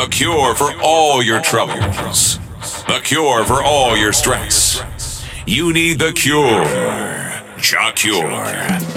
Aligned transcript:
The 0.00 0.08
cure 0.08 0.54
for 0.54 0.72
all 0.82 1.22
your 1.22 1.42
troubles. 1.42 2.38
The 2.86 3.02
cure 3.04 3.44
for 3.44 3.62
all 3.62 3.98
your 3.98 4.14
stress. 4.14 4.82
You 5.46 5.74
need 5.74 5.98
the 5.98 6.14
cure. 6.14 6.64
Jah 7.58 7.92
Cure. 7.94 8.89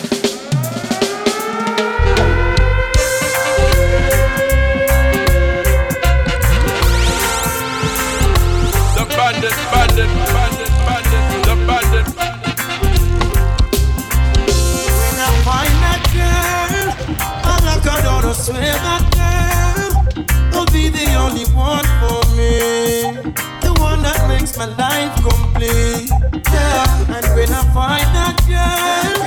Find 27.74 28.06
that 28.14 28.38
girl, 28.46 29.18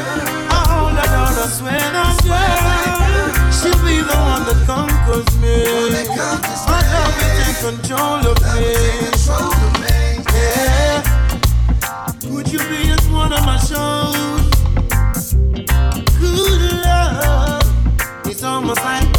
I 0.54 0.62
hold 0.70 0.94
her 0.94 1.08
down, 1.10 1.34
I 1.34 1.46
swear 1.50 1.82
that 1.96 2.14
girl, 2.22 3.26
she'll 3.50 3.80
be 3.84 3.96
the 4.06 4.14
one 4.14 4.44
that 4.46 4.60
conquers 4.70 5.30
me. 5.42 5.56
My 6.70 6.80
love 6.92 7.14
will 7.18 7.34
take 7.42 7.58
control 7.58 8.22
of 8.30 8.38
me. 8.54 8.70
Yeah, 10.32 11.02
would 12.30 12.46
you 12.52 12.60
be 12.70 12.78
just 12.86 13.10
one 13.10 13.32
of 13.32 13.42
my 13.44 13.58
shows? 13.58 14.14
It's 18.26 18.42
almost 18.44 18.82
like 18.84 19.15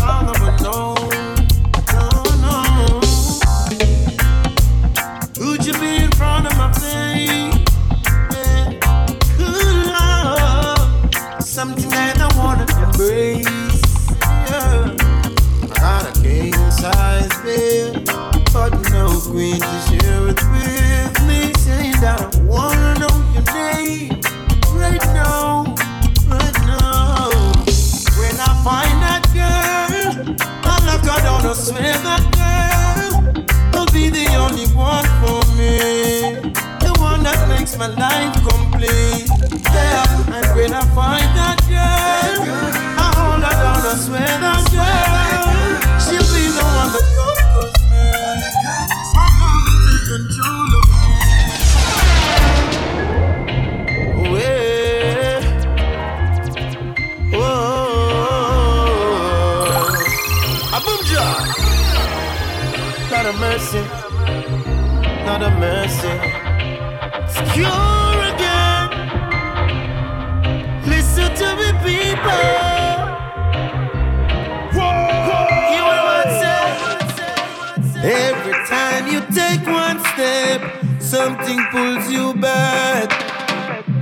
something 81.47 81.65
pulls 81.71 82.11
you 82.11 82.33
back. 82.33 83.09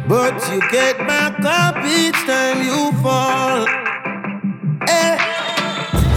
But 0.07 0.33
you 0.51 0.59
get 0.71 0.97
back 1.07 1.39
up 1.41 1.77
each 1.85 2.19
time 2.25 2.59
you 2.63 2.91
fall. 3.01 3.67
Eh. 4.87 5.17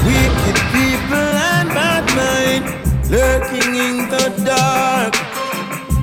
Wicked 0.07 0.59
people 0.73 1.29
and 1.53 1.69
bad 1.77 2.05
mind 2.17 2.65
lurking 3.11 3.75
in 3.75 3.97
the 4.09 4.27
dark. 4.45 5.15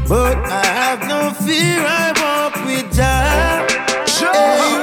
But 0.07 0.37
I 0.37 0.65
have 0.65 1.01
no 1.07 1.31
fear, 1.45 1.81
I 1.81 2.07
walk 2.21 2.55
with 2.65 2.87
Jah. 2.95 3.65
Hey, 4.17 4.75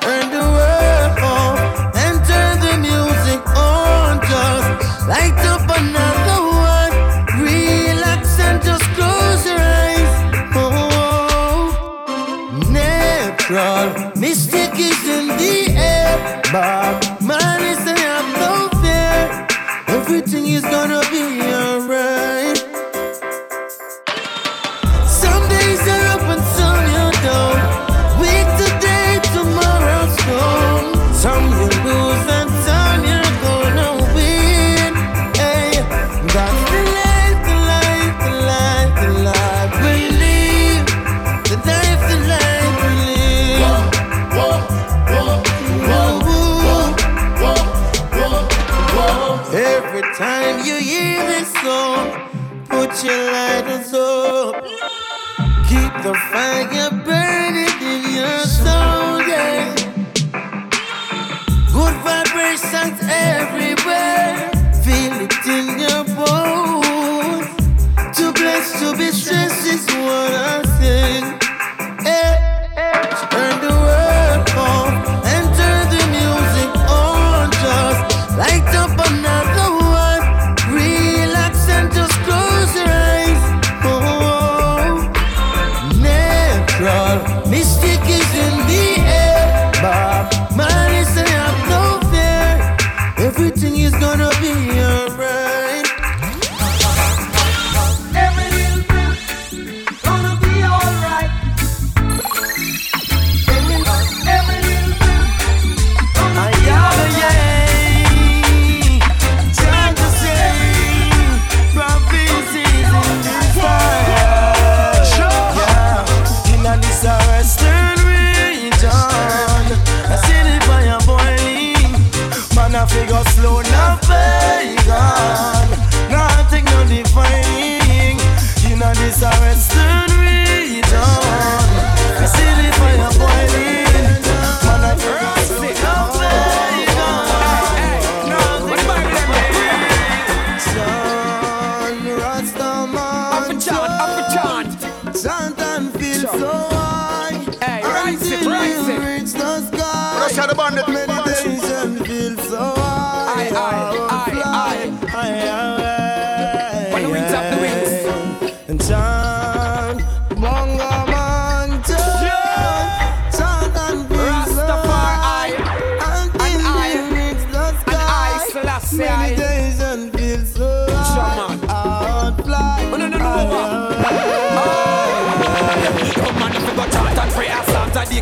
turn 0.00 0.30
the 0.30 0.46
world 0.56 1.18
off 1.20 1.60
and 2.04 2.16
turn 2.28 2.56
the 2.66 2.76
music 2.88 3.42
on. 3.56 4.20
Just 4.28 5.08
light 5.08 5.38
up 5.44 5.47
air. 16.54 17.07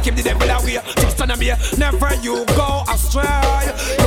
keep 0.06 0.14
the 0.14 0.23
devil 0.23 0.49
away. 0.49 0.79
Just 0.97 1.20
on 1.20 1.37
me, 1.38 1.50
never 1.79 2.14
you 2.23 2.44
go 2.55 2.85
astray. 2.88 4.06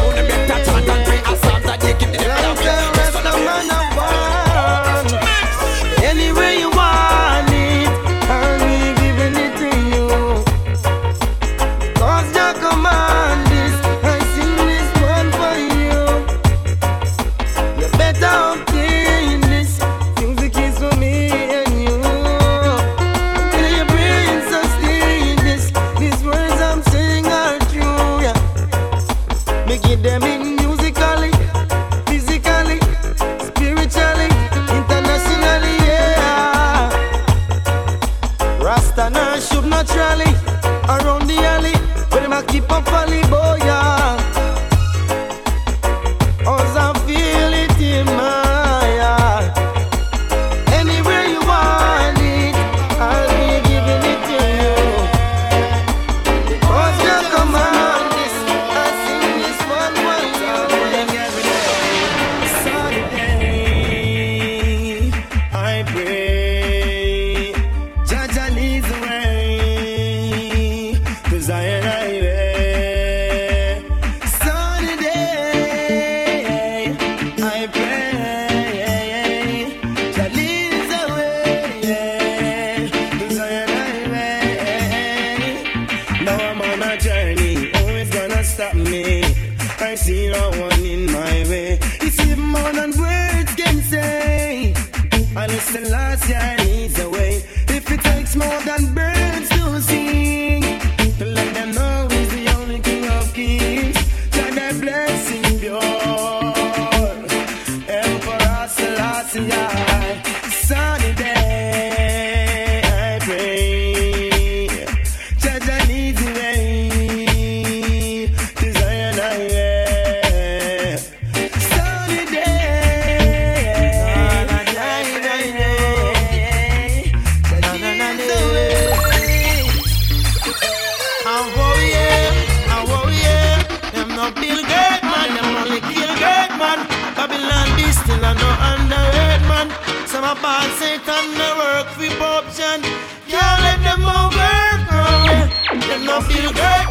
a 140.32 140.36
band 140.36 140.72
Satan 140.74 141.26
no 141.38 141.50
work 141.58 141.88
for 141.98 142.24
option. 142.24 142.82
Can't 143.28 143.62
let 143.66 143.80
them 143.88 144.04
over, 144.06 144.54
girl. 144.90 145.88
Them 145.88 146.06
no 146.06 146.22
feel 146.22 146.52
good. 146.54 146.89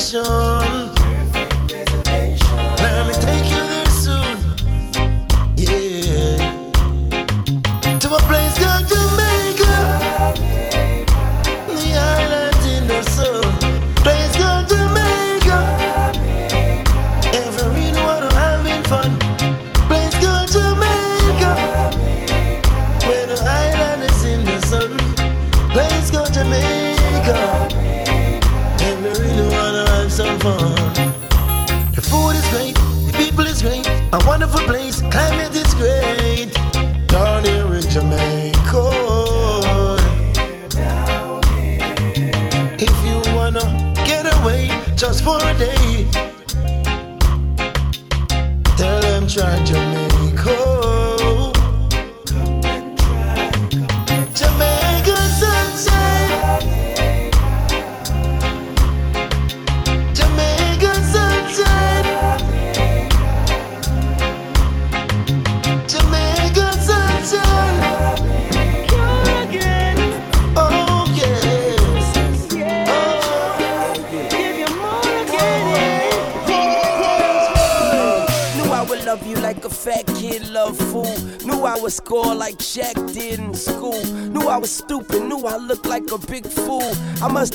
salvation. 0.00 0.59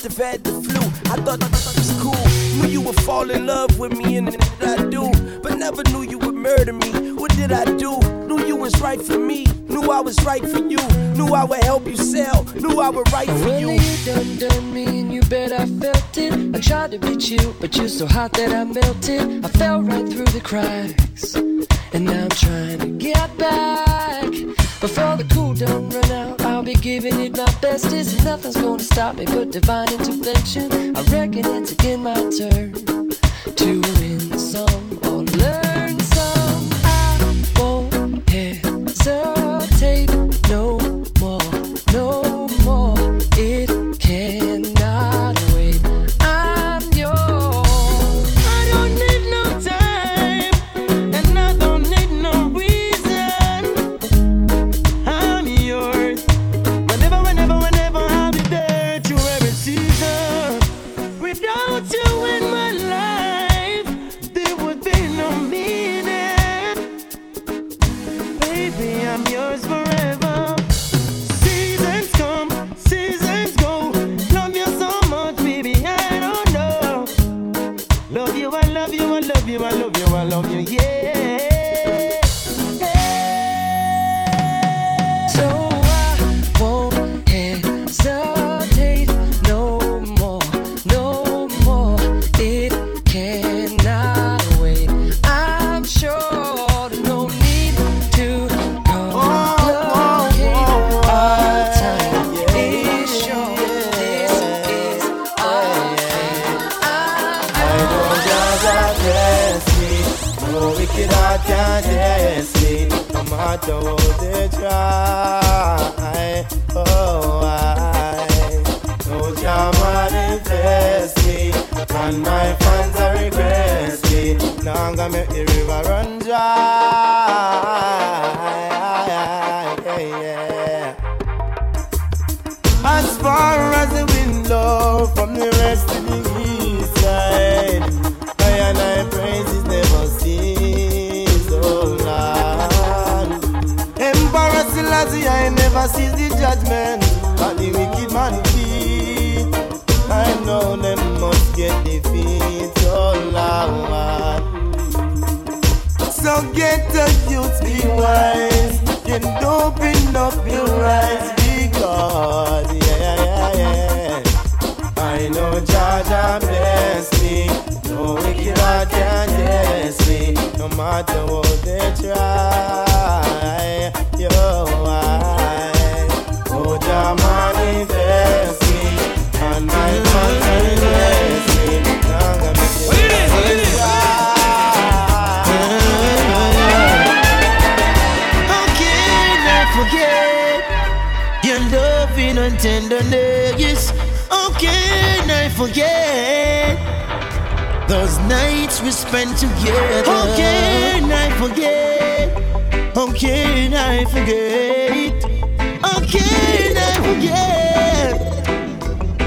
have 0.05 0.17
had 0.17 0.43
the 0.43 0.51
flu. 0.51 0.81
I 1.12 1.17
thought 1.24 1.41
it 1.41 1.51
was 1.51 1.91
cool. 2.00 2.62
Knew 2.62 2.69
you 2.69 2.81
would 2.81 3.00
fall 3.01 3.29
in 3.31 3.47
love 3.47 3.79
with 3.79 3.97
me, 3.97 4.17
and 4.17 4.29
I 4.62 4.88
do. 4.89 5.12
But 5.41 5.57
never 5.57 5.81
knew 5.91 6.03
you 6.03 6.19
would 6.19 6.35
murder 6.35 6.74
me. 6.74 7.12
What 7.13 7.31
did 7.35 7.51
I 7.51 7.65
do? 7.65 8.00
Knew 8.27 8.45
you 8.45 8.55
was 8.55 8.79
right 8.81 9.01
for 9.01 9.17
me. 9.17 9.45
Knew 9.67 9.89
I 9.91 10.01
was 10.01 10.24
right 10.24 10.43
for 10.43 10.59
you. 10.59 10.81
Knew 11.17 11.33
I 11.33 11.43
would 11.43 11.63
help 11.63 11.88
you 11.88 11.97
sell. 11.97 12.43
Knew 12.55 12.79
I 12.79 12.89
would 12.89 13.12
write 13.12 13.29
for 13.29 13.57
you. 13.57 13.71
you 13.71 14.05
done 14.05 14.38
done 14.38 14.74
me, 14.74 14.85
and 14.85 15.12
you 15.13 15.21
bet 15.24 15.51
I 15.51 15.65
felt 15.65 16.17
it. 16.17 16.55
I 16.55 16.59
tried 16.59 16.91
to 16.91 17.00
beat 17.00 17.29
you, 17.31 17.55
but 17.59 17.75
you're 17.75 17.89
so 17.89 18.05
hot 18.05 18.31
that 18.33 18.51
I. 18.51 18.54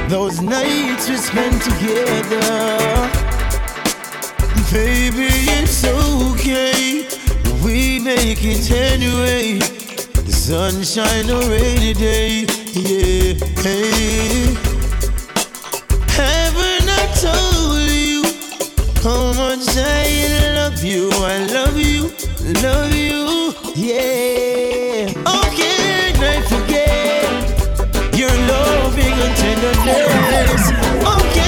those 0.09 0.41
nights 0.41 1.09
we 1.09 1.17
spent 1.17 1.63
together? 1.63 2.41
Baby, 4.73 5.29
it's 5.59 5.85
okay. 5.85 7.07
We 7.63 7.99
make 7.99 8.43
it 8.43 8.71
anyway. 8.71 9.59
The 9.59 10.33
sunshine 10.33 11.31
or 11.31 11.43
rainy 11.51 11.93
day. 11.93 12.47
Yeah. 12.73 13.35
Hey. 13.63 14.55
Haven't 16.17 16.89
I 16.89 17.05
told 17.21 17.91
you 17.91 18.23
how 19.03 19.33
much 19.35 19.69
I 19.77 20.55
love 20.55 20.83
you? 20.83 21.11
I 21.13 21.45
love 21.53 21.79
you, 21.79 22.11
love 22.63 22.95
you. 22.95 23.53
Yeah. 23.75 25.13
Oh, 25.27 25.55
can 25.55 26.17
I 26.23 26.41
forget 26.43 26.68
and 29.41 29.61
tenderness? 29.61 30.73
Oh, 31.05 31.31
can 31.35 31.48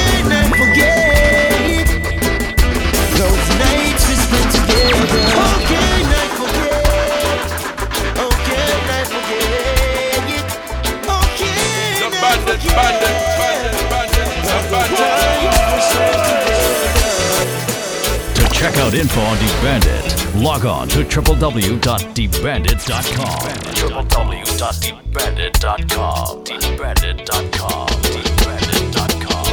check 18.60 18.76
out 18.76 18.92
info 18.92 19.22
on 19.22 19.38
DeBandit, 19.38 20.42
log 20.42 20.66
on 20.66 20.86
to 20.88 20.98
www.debandit.com. 20.98 23.74
www.debandit.com. 23.74 26.44
Debandit.com. 26.44 27.88
Debandit.com. 27.88 29.46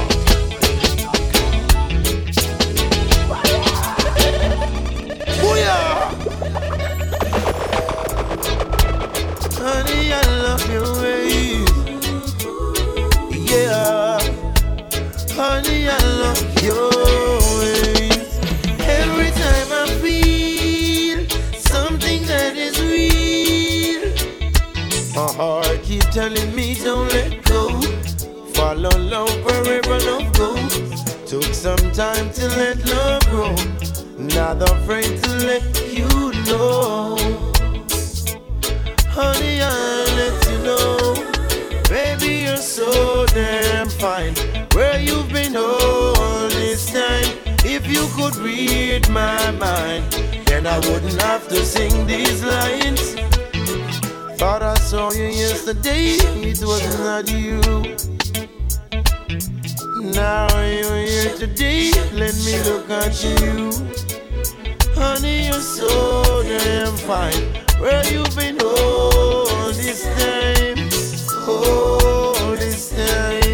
Honey, 9.59 10.11
I 10.11 10.21
love 10.43 10.69
your 10.69 10.83
ways. 11.01 11.69
Yeah. 13.49 14.19
Honey, 15.31 15.87
I 15.87 15.97
love 16.19 16.43
your 16.61 16.96
telling 26.17 26.55
me 26.55 26.73
don't 26.73 27.07
let 27.13 27.43
go. 27.43 27.79
Follow 28.55 28.97
love 28.97 29.37
wherever 29.45 29.99
love 30.09 30.27
goes. 30.33 30.73
Took 31.29 31.53
some 31.53 31.91
time 31.91 32.31
to 32.31 32.47
let 32.57 32.77
love 32.89 33.23
grow. 33.29 33.55
Not 34.17 34.57
afraid 34.67 35.21
to 35.21 35.31
let 35.45 35.63
you 35.93 36.09
know. 36.47 37.17
Honey, 39.17 39.61
I'll 39.61 40.09
let 40.21 40.37
you 40.49 40.57
know. 40.69 40.97
Baby, 41.87 42.45
you're 42.45 42.65
so 42.79 43.27
damn 43.27 43.87
fine. 43.87 44.33
Where 44.73 44.99
you've 44.99 45.31
been 45.31 45.55
all 45.55 46.49
this 46.49 46.91
time. 46.91 47.29
If 47.63 47.85
you 47.85 48.07
could 48.15 48.35
read 48.37 49.07
my 49.09 49.51
mind, 49.51 50.11
then 50.47 50.65
I 50.65 50.79
wouldn't 50.79 51.21
have 51.21 51.47
to 51.49 51.63
sing 51.63 52.07
these 52.07 52.43
lines. 52.43 53.36
Thought 54.37 54.61
I 54.61 54.75
saw 54.75 55.11
you 55.13 55.25
yesterday, 55.25 56.13
it 56.45 56.61
was 56.61 56.99
not 56.99 57.27
you. 57.27 57.59
Now 60.13 60.47
you're 60.61 61.05
here 61.07 61.35
today, 61.35 61.91
let 62.13 62.35
me 62.45 62.61
look 62.69 62.87
at 62.87 63.23
you. 63.23 63.71
Honey, 64.93 65.47
you're 65.47 65.53
so 65.53 66.43
damn 66.43 66.93
fine. 66.97 67.33
Where 67.81 68.05
you 68.13 68.23
been 68.35 68.61
all 68.61 69.73
this 69.73 70.03
time? 70.03 70.87
All 71.47 72.55
this 72.55 72.91
time. 72.91 73.46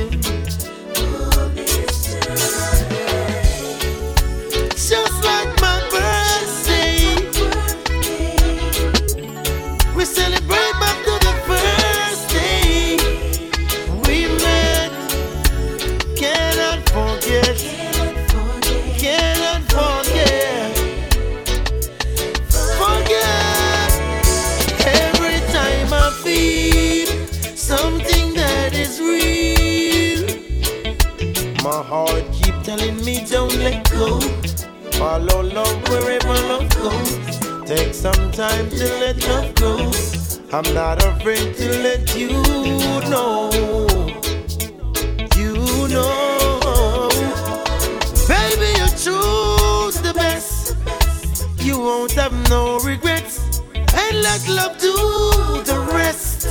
My 31.74 31.82
heart 31.82 32.24
keep 32.32 32.54
telling 32.62 33.04
me 33.04 33.26
don't 33.26 33.56
let 33.56 33.90
go. 33.90 34.20
Follow 35.00 35.42
love 35.42 35.90
wherever 35.90 36.36
love 36.52 36.70
goes. 36.70 37.68
Take 37.68 37.96
some 37.96 38.32
time 38.32 38.70
to 38.70 38.86
let 39.02 39.18
love 39.28 39.56
go. 39.56 39.92
I'm 40.56 40.72
not 40.76 41.04
afraid 41.04 41.56
to 41.56 41.70
let 41.82 42.16
you 42.16 42.30
know. 43.10 43.50
You 45.36 45.56
know, 45.90 47.10
baby, 48.28 48.70
you 48.78 48.88
choose 49.06 49.98
the 50.00 50.14
best 50.14 50.76
you 51.58 51.80
won't 51.80 52.12
have 52.12 52.34
no 52.52 52.78
regrets. 52.82 53.62
And 53.74 54.22
let 54.22 54.48
love 54.48 54.78
do 54.78 54.94
the 55.64 55.80
rest. 55.92 56.46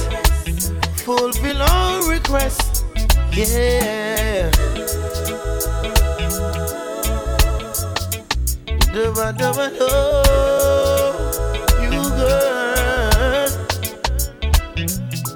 Fulfill 1.05 1.63
all 1.63 2.11
requests. 2.11 2.83
Yeah. 3.31 4.51
Dubba 8.93 9.33
dubba 9.33 9.67
do. 9.79 9.89
You 11.83 12.03
girl. 12.19 13.49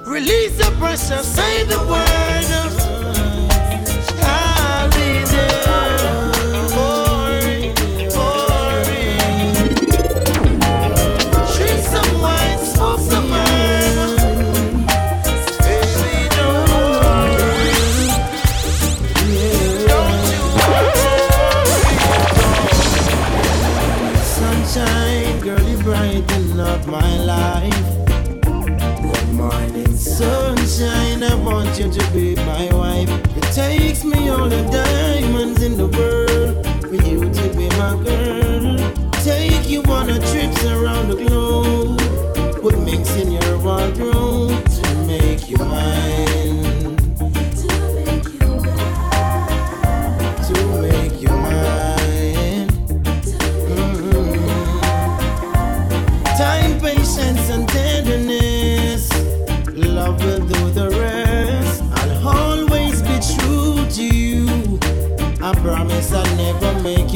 Release 0.05 0.57
the 0.57 0.69
pressure, 0.79 1.23
say 1.23 1.63
the 1.63 1.79
word. 1.89 2.66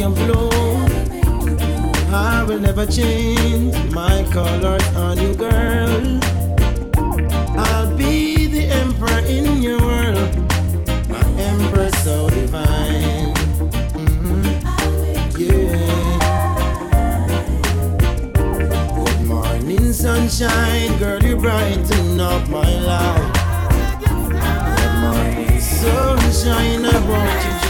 him 0.01 0.13
blue. 0.15 0.49
I 2.11 2.43
will 2.47 2.59
never 2.59 2.85
change 2.87 3.75
my 3.93 4.25
colors 4.31 4.83
on 4.95 5.17
you, 5.19 5.35
girl. 5.35 6.19
I'll 7.55 7.95
be 7.95 8.47
the 8.47 8.65
emperor 8.81 9.19
in 9.27 9.61
your 9.61 9.79
world, 9.79 10.35
my 11.07 11.23
emperor 11.37 11.91
so 12.03 12.29
divine. 12.31 13.35
Mm-hmm. 14.01 14.43
Yeah. 15.39 16.17
Good 18.95 19.21
morning, 19.27 19.93
sunshine, 19.93 20.97
girl, 20.97 21.21
you 21.21 21.37
brighten 21.37 22.19
up 22.19 22.49
my 22.49 22.71
life. 22.91 23.33
Good 23.99 24.95
morning, 25.05 25.59
sunshine, 25.59 26.85
I 26.85 26.99
want 27.07 27.45
you. 27.45 27.60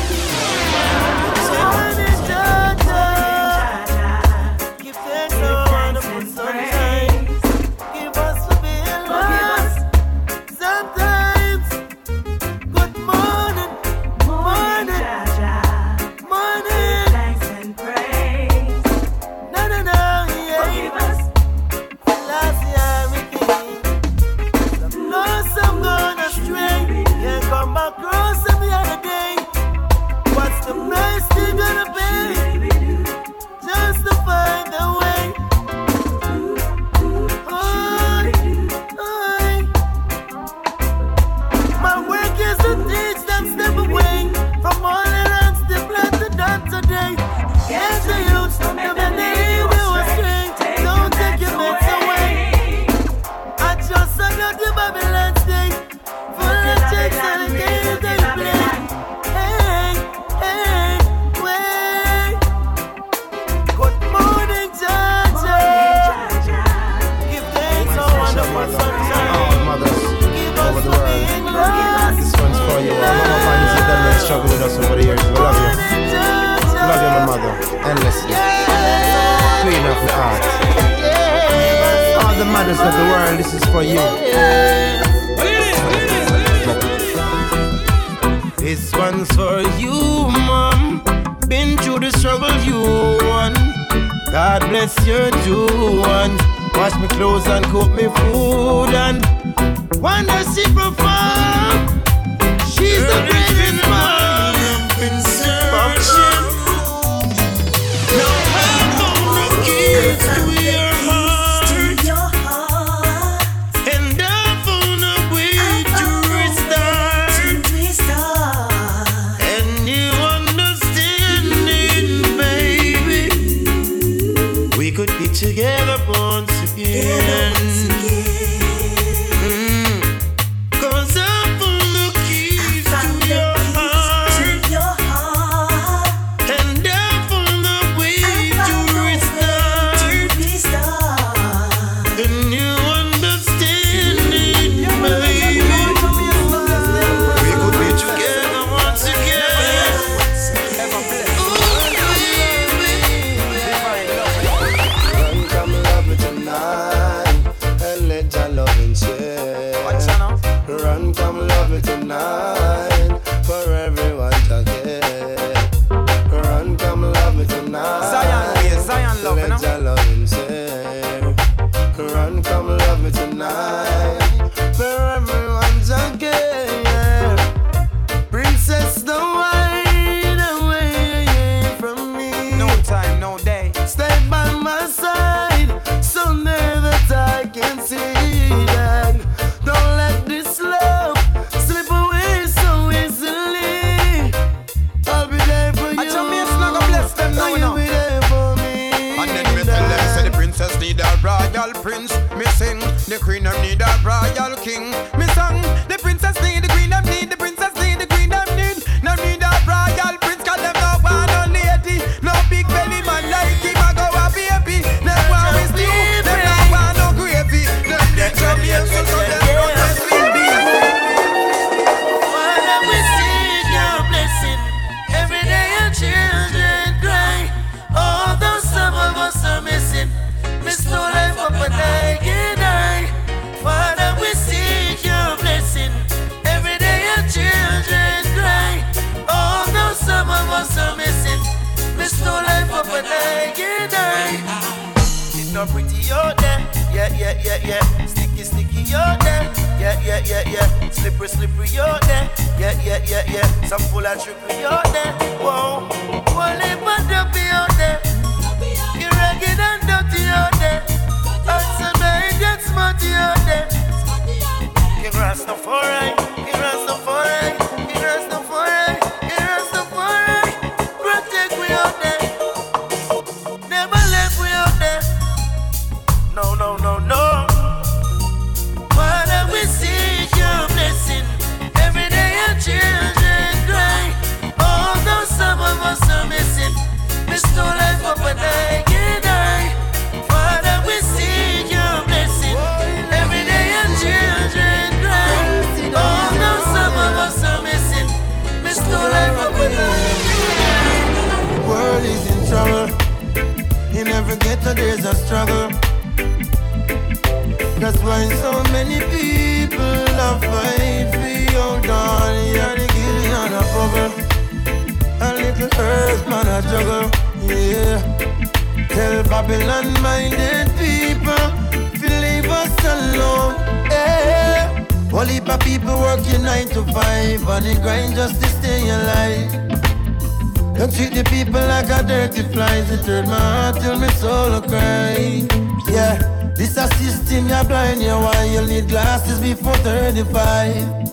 Need 338.71 338.87
glasses 338.87 339.39
before 339.39 339.75
35. 339.77 341.11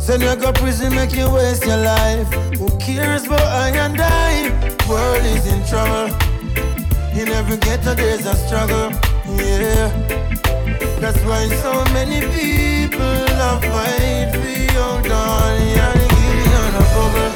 Send 0.00 0.22
you 0.22 0.36
go 0.36 0.52
prison, 0.52 0.94
make 0.94 1.12
you 1.12 1.28
waste 1.30 1.66
your 1.66 1.78
life. 1.78 2.28
Who 2.58 2.68
cares 2.78 3.24
about 3.26 3.42
I 3.42 3.70
and 3.84 4.00
I? 4.00 4.32
World 4.88 5.24
is 5.34 5.46
in 5.52 5.60
trouble. 5.70 6.14
In 7.18 7.28
every 7.38 7.56
ghetto 7.56 7.94
there's 7.94 8.24
a 8.26 8.34
struggle. 8.44 8.90
Yeah. 9.42 9.88
That's 11.02 11.20
why 11.28 11.42
so 11.64 11.72
many 11.96 12.20
people 12.38 13.26
are 13.48 13.60
fight 13.70 14.30
for 14.40 14.54
your 14.76 14.96
darling. 15.10 15.78
And 15.86 16.02
give 16.14 16.38
you 16.52 16.64
a 16.78 16.84
bubble. 16.94 17.32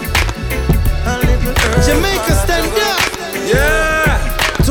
A 1.10 1.14
little 1.26 1.54
earth 1.66 1.86
Jamaica, 1.86 2.34
stand 2.44 2.78
up. 2.90 3.02
Yeah. 3.52 4.03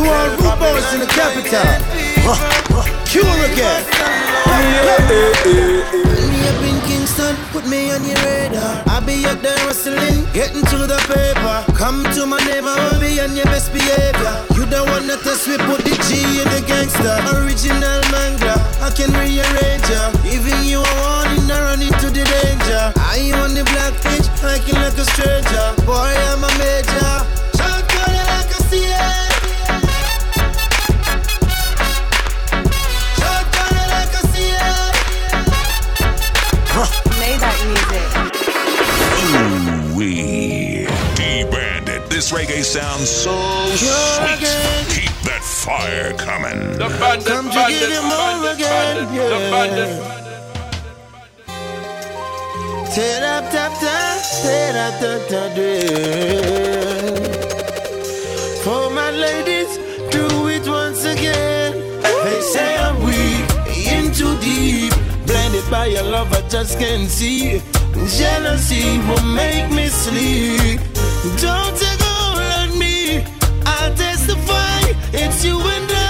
To 0.04 0.10
all 0.10 0.30
root 0.36 0.60
boys 0.60 0.94
in 0.94 1.00
the 1.00 1.08
capital. 1.08 1.64
Cure 3.08 3.24
again. 3.48 3.84
Me 6.28 6.44
up 6.44 6.60
in 6.60 6.76
Kingston, 6.84 7.36
put 7.56 7.66
me 7.68 7.90
on 7.92 8.04
your 8.04 8.20
radar. 8.28 8.84
I 8.92 9.00
be 9.00 9.24
out 9.26 9.42
there 9.42 9.58
hustling, 9.64 10.28
getting 10.34 10.60
to 10.76 10.78
the 10.92 11.00
paper. 11.08 11.64
Come 11.80 12.04
to 12.16 12.26
my 12.26 12.40
neighborhood, 12.44 13.00
be 13.00 13.22
on 13.22 13.34
your 13.36 13.46
best 13.46 13.72
behavior. 13.72 14.44
You 14.60 14.66
don't 14.68 14.90
wanna 14.92 15.16
test 15.24 15.48
me, 15.48 15.56
put 15.72 15.88
the 15.88 15.96
G 16.04 16.20
in 16.20 16.52
the 16.52 16.60
gangster. 16.68 17.16
Original 17.40 18.04
manga, 18.12 18.60
I 18.84 18.92
can 18.92 19.08
rearrange 19.16 19.88
ya. 19.88 20.12
Even 20.28 20.68
you 20.68 20.84
a 20.84 20.94
warning, 21.00 21.48
I 21.48 21.64
run 21.64 21.82
into 21.82 22.12
the 22.12 22.28
danger. 22.28 22.92
I 23.00 23.32
on 23.40 23.56
the 23.56 23.64
black 23.72 23.96
pitch, 24.04 24.28
hiking 24.44 24.76
like 24.84 25.00
a 25.00 25.06
stranger. 25.16 25.66
Boy, 25.88 26.12
I'm 26.28 26.44
a 26.44 26.52
major. 26.60 27.43
Reggae 42.34 42.64
sounds 42.64 43.10
so 43.10 43.32
sweet. 43.76 44.40
Keep 44.90 45.16
that 45.30 45.44
fire 45.44 46.14
coming. 46.14 46.60
The 46.78 46.90
bandit, 47.00 47.28
Come 47.28 47.50
to 47.50 47.56
bandit, 47.56 47.80
get 47.80 47.92
him 47.92 48.06
all 48.06 48.42
bandit, 48.42 48.56
again, 48.56 48.96
bandit, 48.96 49.10
the 49.14 49.40
yeah. 49.40 49.52
bandit. 49.54 50.24
Tear 52.94 53.24
up, 53.36 53.46
tap, 53.52 53.72
tap, 53.80 54.18
tear 54.42 54.76
up, 54.86 54.94
tap, 55.02 55.22
tap, 55.30 55.54
For 58.64 58.90
my 58.90 59.12
ladies, 59.12 59.78
do 60.12 60.26
it 60.48 60.68
once 60.68 61.04
again. 61.06 61.72
They 62.26 62.42
say 62.42 62.78
I'm 62.78 62.98
weak, 63.04 63.46
in 63.94 64.12
too 64.12 64.36
deep. 64.42 64.94
Blinded 65.28 65.70
by 65.70 65.86
your 65.88 66.04
love, 66.04 66.32
I 66.34 66.42
just 66.50 66.80
can't 66.80 67.10
see. 67.10 67.62
Jealousy 68.18 68.98
will 69.08 69.24
make 69.24 69.72
me 69.72 69.88
sleep. 69.88 70.80
Don't 71.40 71.76
take 71.78 72.02
a 72.02 72.13
It's 75.16 75.46
you 75.46 75.60
and 75.62 75.92
I. 75.92 76.03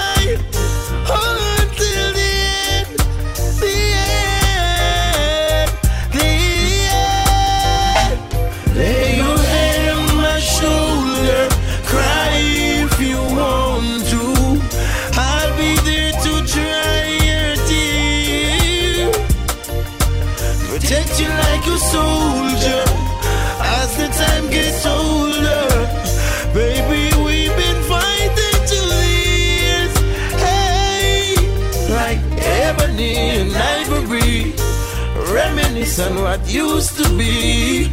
Reminisce 35.96 36.00
on 36.00 36.22
what 36.22 36.48
used 36.48 36.96
to 36.96 37.08
be. 37.16 37.88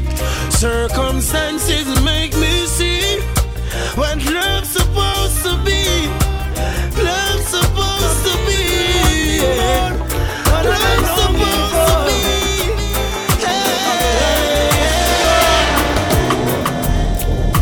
Circumstances 0.50 1.86
make 2.04 2.34
me 2.36 2.66
see 2.66 3.20
what 3.96 4.18
love's 4.26 4.70
supposed 4.70 5.44
to 5.44 5.58
be. 5.64 6.08
Love's 6.98 7.48
supposed 7.48 8.26
to 8.26 8.34
be. 8.48 9.42
Love's 10.64 11.12
supposed 11.20 11.20
to 11.20 11.28
be. 12.18 12.32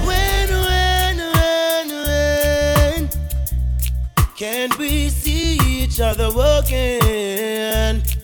When, 0.06 0.50
when, 0.68 1.18
when, 2.06 3.10
can 4.38 4.70
we 4.78 5.10
see 5.10 5.58
each 5.66 6.00
other 6.00 6.32
walking? 6.34 8.19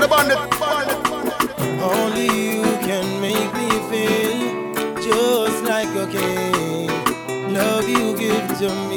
The 0.00 0.08
bandit. 0.08 0.38
Only 1.82 2.26
you 2.26 2.62
can 2.88 3.20
make 3.20 3.52
me 3.54 3.68
feel 3.90 4.40
just 5.02 5.62
like 5.64 5.88
a 5.94 6.06
king. 6.06 7.52
Love 7.52 7.88
you 7.88 8.16
give 8.16 8.58
to 8.58 8.68
me 8.88 8.89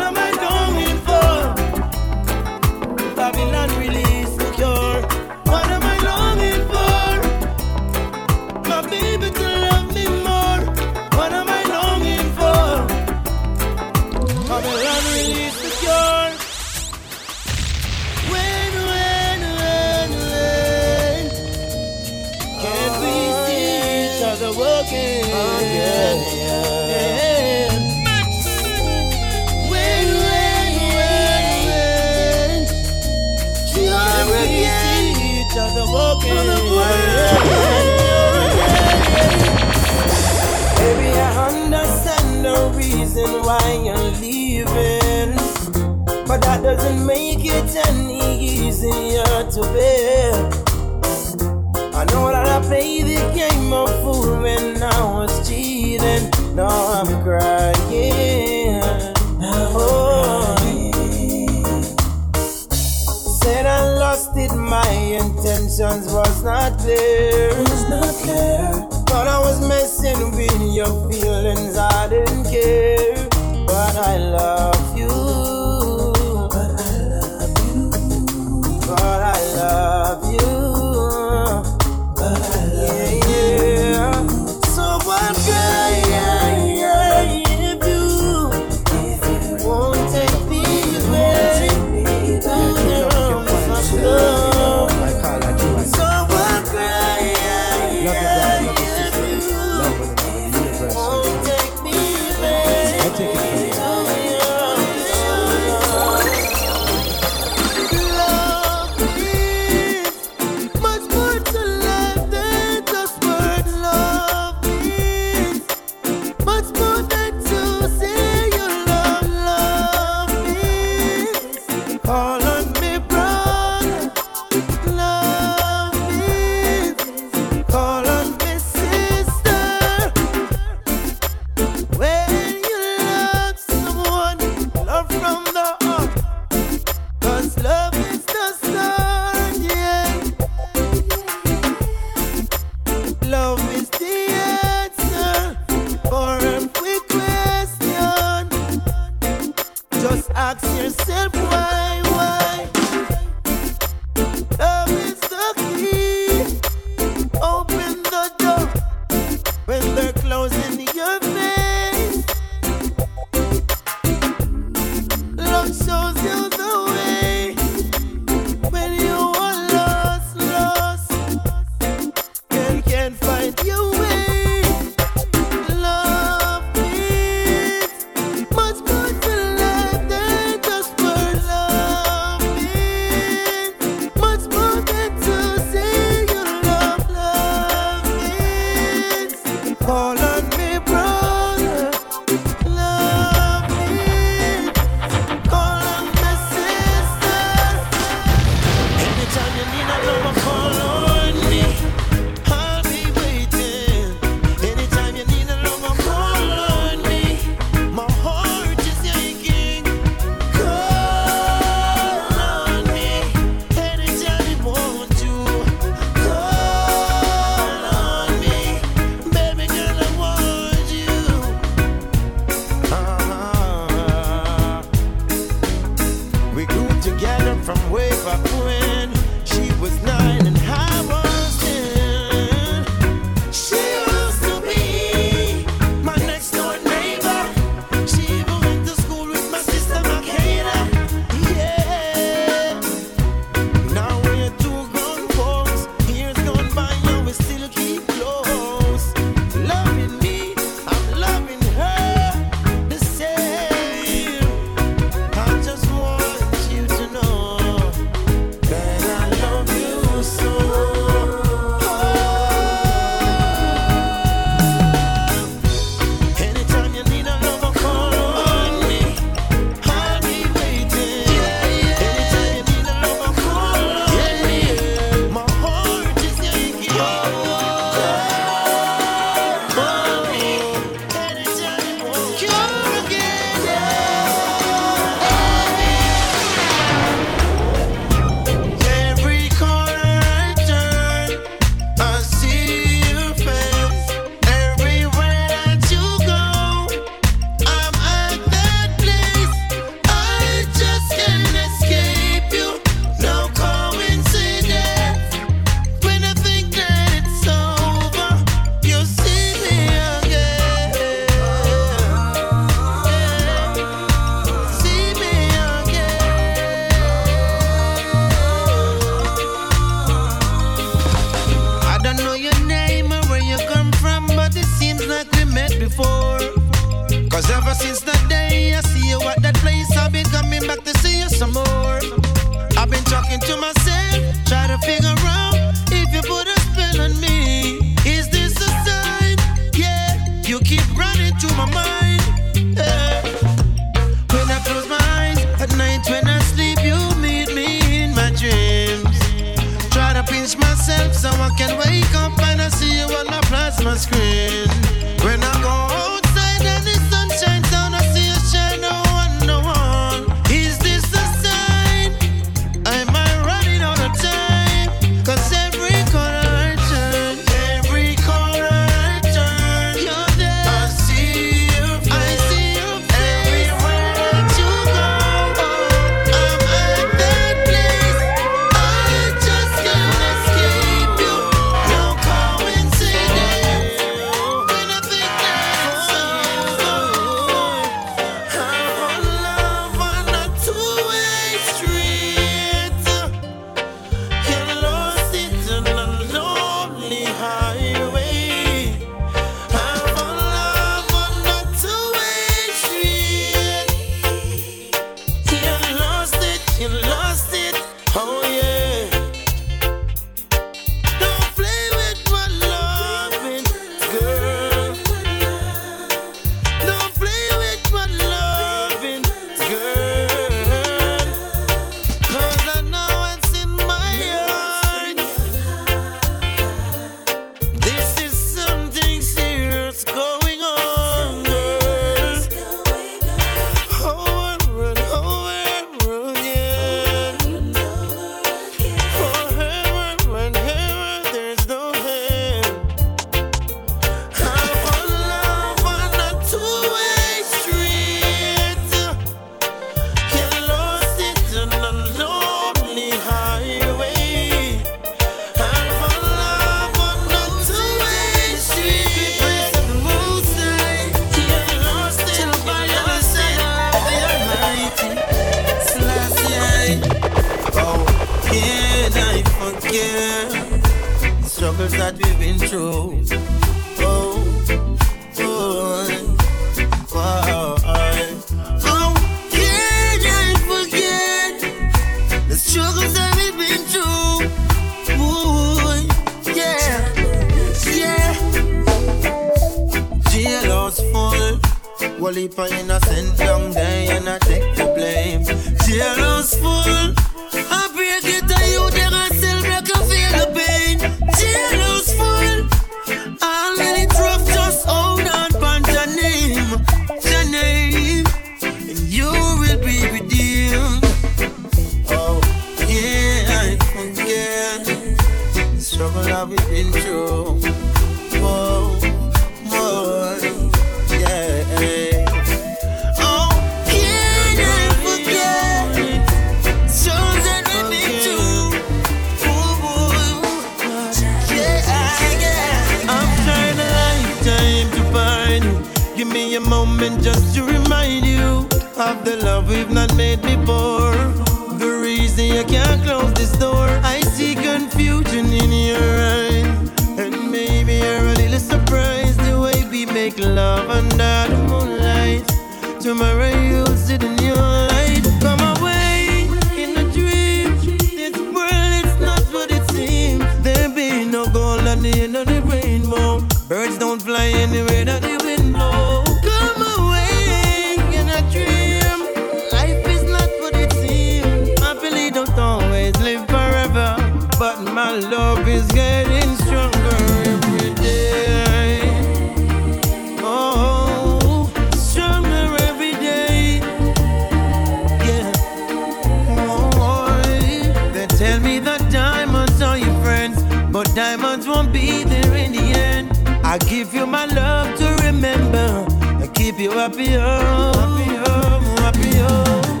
papillon, 597.00 597.94
papillon, 597.94 598.96
papillon. 598.96 600.00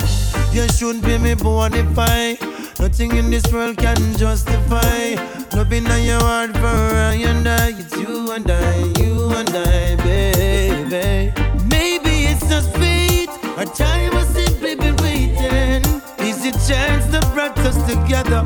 You 0.52 0.68
should 0.68 1.00
be 1.00 1.16
me 1.16 1.34
bonify. 1.34 2.36
Nothing 2.78 3.16
in 3.16 3.30
this 3.30 3.46
world 3.52 3.78
can 3.78 3.96
justify. 4.18 5.14
Loving 5.56 5.86
on 5.86 6.02
your 6.04 6.20
heart 6.20 6.52
for 6.52 6.80
I 7.10 7.14
and 7.30 7.48
I. 7.48 7.68
It's 7.70 7.96
you 7.96 8.32
and 8.32 8.50
I, 8.50 8.76
you 9.00 9.30
and 9.30 9.48
I, 9.48 9.96
baby. 10.04 11.32
Maybe 11.70 12.12
it's 12.30 12.46
just 12.48 12.70
fate. 12.76 13.30
Our 13.56 13.64
time 13.64 14.12
has 14.12 14.28
simply 14.28 14.74
been 14.74 14.96
waiting. 14.96 15.82
Is 16.28 16.44
it 16.44 16.56
chance 16.68 17.06
that 17.12 17.24
brought 17.32 17.58
us 17.60 17.78
together. 17.90 18.42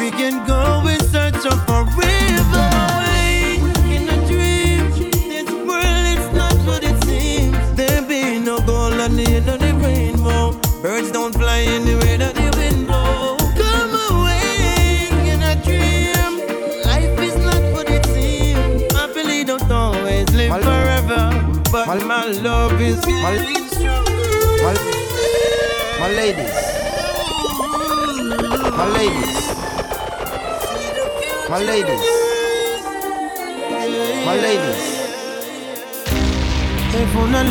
We 0.00 0.10
can 0.10 0.44
go 0.44 0.88
in 0.88 0.98
search 1.14 1.46
of 1.46 1.58
forever. 1.66 2.71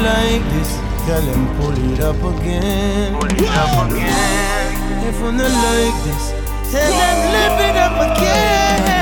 like 0.03 0.43
this 0.49 0.80
tell 1.12 1.22
him 1.22 1.45
pull 1.57 1.91
it 1.91 1.99
up 1.99 2.16
again. 2.24 3.14
Pull 3.20 3.26
it 3.26 3.49
up 3.64 3.91
again. 3.91 5.07
If 5.09 5.22
I'm 5.22 5.36
not 5.36 5.51
like 5.68 5.97
this, 6.05 6.26
tell 6.72 6.93
him 6.99 7.18
live 7.36 7.59
it 7.68 7.76
up 7.76 8.18
again. 8.18 9.00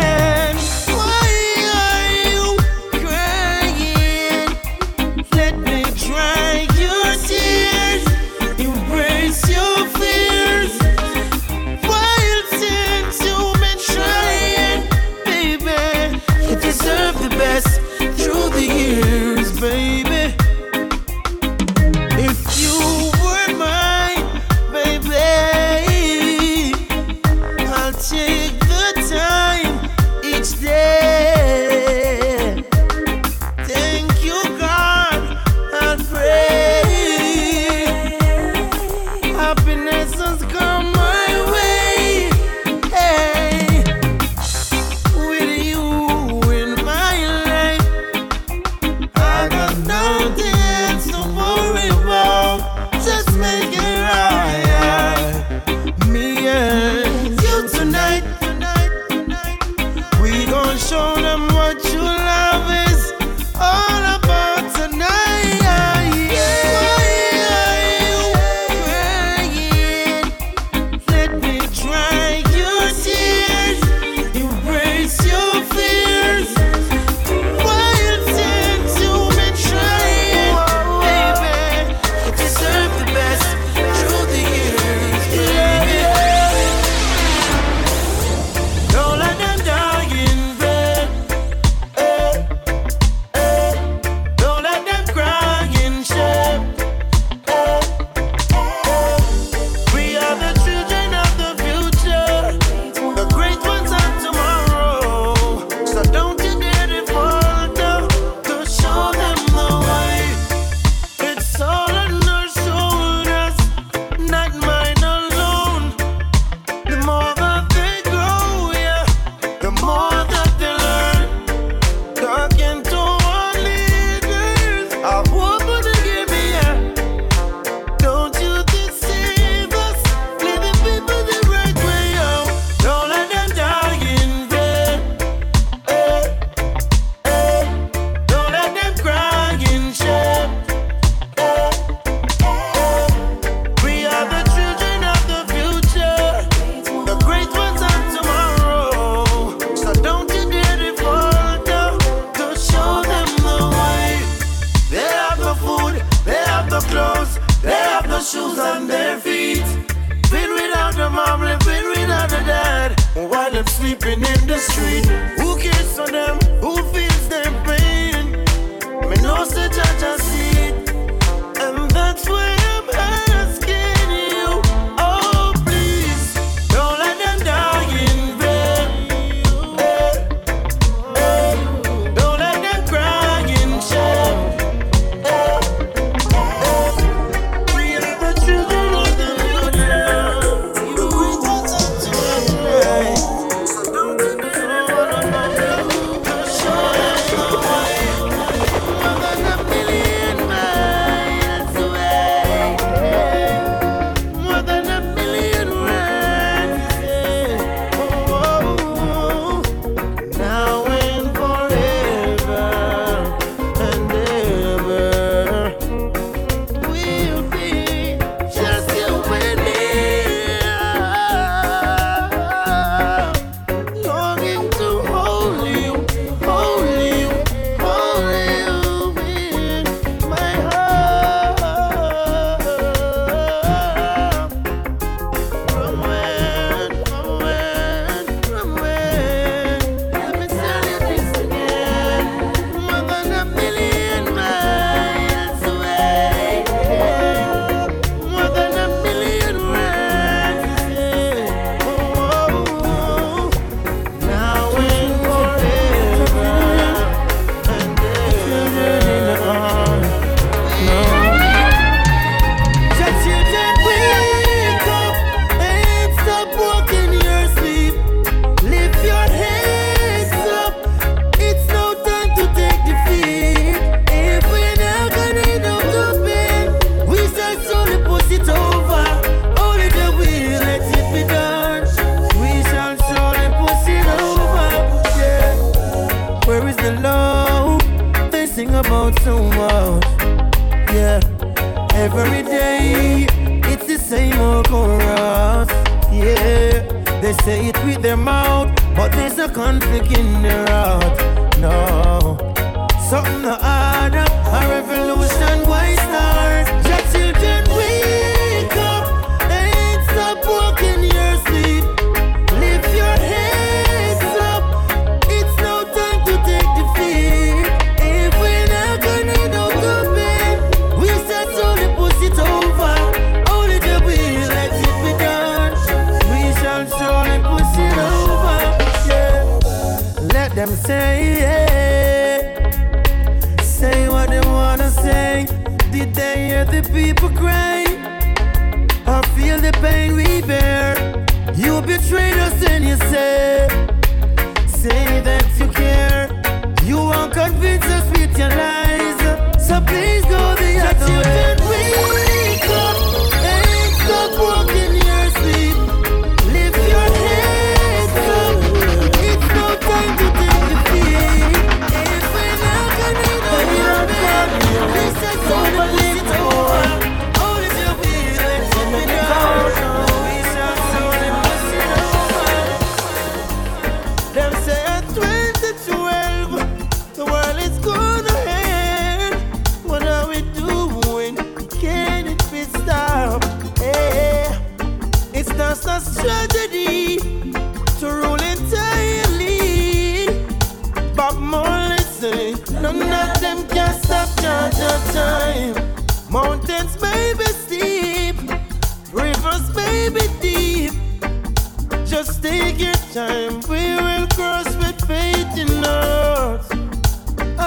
time, 403.20 403.60
we 403.72 403.84
will 404.06 404.28
cross 404.38 404.70
with 404.82 405.00
faith 405.06 405.54
in 405.64 405.72
us. 405.84 406.66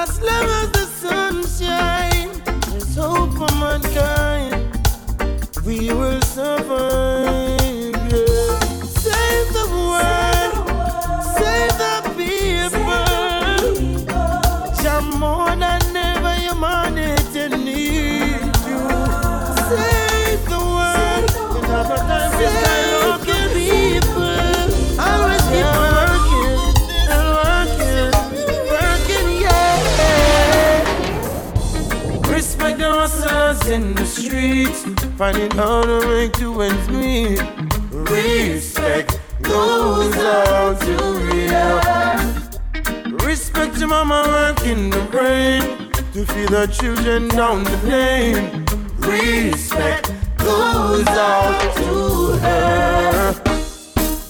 As 0.03 0.12
long 0.28 0.46
as 0.61 0.68
the 0.78 0.86
sun 1.03 1.34
shines, 1.59 2.38
there's 2.68 2.96
hope 2.96 3.32
for 3.40 3.53
mankind. 3.64 4.55
We 5.66 5.78
Find 35.22 35.38
it 35.38 35.52
hard 35.52 35.84
to 35.84 36.08
make 36.08 36.32
to 36.32 36.62
ends 36.62 36.88
meet. 36.88 37.40
Respect 37.92 39.20
goes 39.40 40.16
out 40.16 40.80
to 40.80 40.96
real. 41.28 41.78
Respect 43.18 43.78
to 43.78 43.86
mama 43.86 44.24
working 44.26 44.90
the 44.90 45.00
brain 45.12 45.62
to 46.12 46.26
feed 46.26 46.48
the 46.48 46.66
children 46.66 47.28
down 47.28 47.62
the 47.62 47.76
lane. 47.86 48.66
Respect 48.98 50.12
goes 50.38 51.06
out 51.06 51.76
to 51.76 52.36
her. 52.42 53.42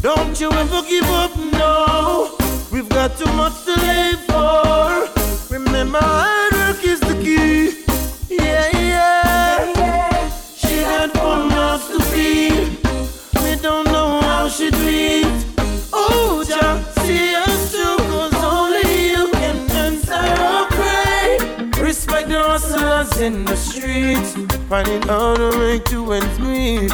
Don't 0.02 0.38
you 0.38 0.50
ever 0.50 0.82
give 0.82 1.04
up 1.04 1.34
no. 1.38 2.36
We've 2.70 2.90
got 2.90 3.16
too 3.16 3.32
much 3.32 3.64
to 3.64 3.72
live 3.80 4.20
for. 4.26 5.08
Remember. 5.54 6.41
Finding 24.72 25.02
how 25.02 25.36
to 25.36 25.52
make 25.58 25.84
two 25.84 26.14
ends 26.14 26.38
meet. 26.38 26.90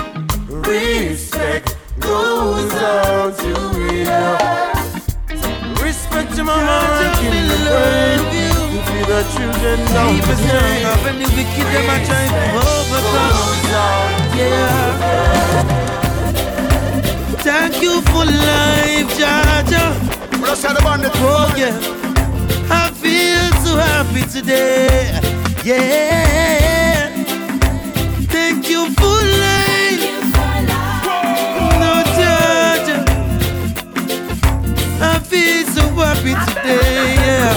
Respect 0.49 1.77
goes 2.01 2.73
out 2.75 3.39
to 3.39 3.55
real. 3.79 4.37
Respect 5.81 6.35
your 6.35 6.47
mama 6.47 6.77
working 6.99 7.35
in 7.39 7.47
the 7.47 7.59
brain. 7.63 8.19
You 8.35 8.83
feel 8.83 9.07
the 9.07 9.23
children 9.31 9.79
down 9.95 10.17
the 10.17 10.35
drain. 10.43 10.83
When 11.05 11.17
the 11.23 11.27
wicked 11.37 11.69
them 11.71 11.87
a 11.87 11.97
try 12.05 12.27
to 12.35 12.43
overcome. 12.67 13.47
Yeah. 14.37 14.93
Thank 17.45 17.75
you 17.81 18.03
for 18.11 18.25
life, 18.27 19.09
Jah 19.17 19.63
Jah. 19.71 19.95
Let's 20.43 20.63
have 20.65 20.75
the 20.75 20.83
bandit. 20.83 21.13
Oh 21.15 21.55
yeah, 21.57 21.79
I 22.75 22.91
feel 22.91 23.53
so 23.63 23.77
happy 23.77 24.25
today. 24.29 25.21
Yeah. 25.63 26.78
You 28.79 28.87
life. 29.43 30.07
No 31.81 31.93
Jah 32.17 32.79
Jah. 32.87 33.05
I 35.01 35.19
feel 35.19 35.67
so 35.67 35.83
happy 35.99 36.35
today. 36.47 37.15
Yeah. 37.27 37.55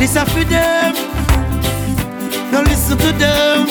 Listen 0.00 0.26
for 0.26 0.44
them. 0.44 0.94
Now 2.50 2.62
listen 2.62 2.98
to 2.98 3.12
them. 3.12 3.66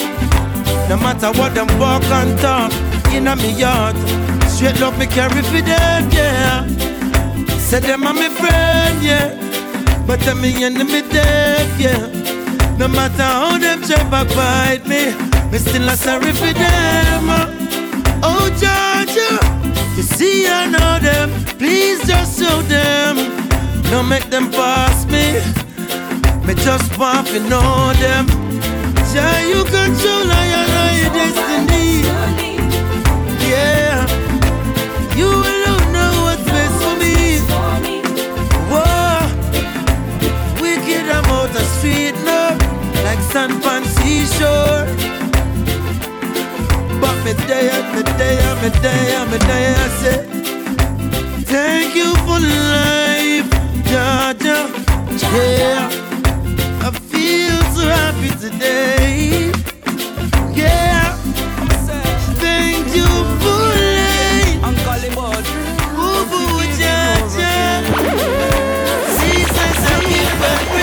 No 0.88 0.96
matter 0.96 1.30
what 1.38 1.54
them 1.54 1.68
walk 1.78 2.04
and 2.04 2.38
talk 2.38 2.72
in 3.12 3.26
a 3.28 3.36
me 3.36 3.52
yard. 3.52 3.96
Straight 4.48 4.80
love 4.80 4.98
me 4.98 5.06
carry 5.06 5.42
for 5.42 5.60
them, 5.60 6.10
yeah. 6.10 6.66
Say 7.58 7.80
them 7.80 8.06
are 8.06 8.14
my 8.14 8.28
friend, 8.30 9.02
yeah. 9.02 9.36
But 10.06 10.20
them 10.20 10.40
me 10.40 10.64
enemy 10.64 11.02
dead, 11.02 11.68
yeah. 11.78 12.06
No 12.78 12.88
matter 12.88 13.22
how 13.22 13.58
them 13.58 13.82
try 13.82 14.02
backbite 14.08 14.86
me, 14.86 15.27
me 15.50 15.58
still 15.58 15.88
a 15.88 15.96
sorry 15.96 16.32
for 16.32 16.52
them. 16.52 17.30
Uh. 17.30 17.46
Oh 18.22 18.48
Georgia, 18.62 19.32
you 19.96 20.02
see 20.02 20.46
I 20.46 20.66
know 20.66 20.98
them. 21.00 21.30
Please 21.58 22.06
just 22.06 22.38
show 22.40 22.62
them. 22.62 23.16
No 23.90 24.02
make 24.02 24.28
them 24.30 24.50
pass 24.50 25.04
me. 25.06 25.40
Me 26.46 26.54
just 26.54 26.98
want 26.98 27.26
to 27.28 27.40
know 27.40 27.92
them. 28.04 28.26
Jah, 29.12 29.40
you 29.48 29.64
control 29.64 30.28
I 30.30 30.46
and 30.60 30.96
your 31.00 31.12
destiny. 31.16 31.88
Yeah, 33.48 34.06
you 35.16 35.28
alone 35.28 35.92
know 35.94 36.12
what's 36.24 36.44
best 36.44 36.76
for 36.82 36.94
me. 37.02 37.40
Whoa, 38.70 39.20
wicked 40.60 41.08
I'm 41.10 41.24
out 41.36 41.50
the 41.52 41.64
street 41.76 42.14
now, 42.24 42.50
like 43.04 43.20
sand 43.32 43.62
pan 43.62 43.84
seashore. 43.84 44.97
But 47.28 47.36
me 47.36 47.44
there, 47.46 47.82
me 47.94 48.02
there, 48.16 48.54
me 48.62 48.68
there, 48.80 49.26
me 49.26 49.36
there, 49.36 49.76
I 49.76 49.88
say, 50.00 50.18
thank 51.44 51.94
you 51.94 52.14
for 52.24 52.40
life, 52.40 53.50
Georgia. 53.84 54.60
Yeah. 55.36 55.90
I 56.80 56.90
feel 57.10 57.60
so 57.74 57.82
happy 57.86 58.30
today. 58.40 59.52
Yeah. 60.54 61.16
Thank 62.40 62.96
you 62.96 63.08
for 63.42 63.60
life. 63.98 65.14
Boo 65.94 66.24
boo, 66.30 66.62
ja, 66.80 67.00
ja. 67.36 67.82
Jesus, 69.20 70.77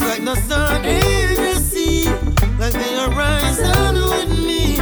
like 0.00 0.24
the 0.24 0.36
sun 0.48 0.84
in 0.84 1.34
the 1.34 1.54
sea. 1.60 2.04
Like 2.58 2.72
the 2.72 2.90
horizon 3.02 3.94
with 3.94 4.38
me. 4.46 4.76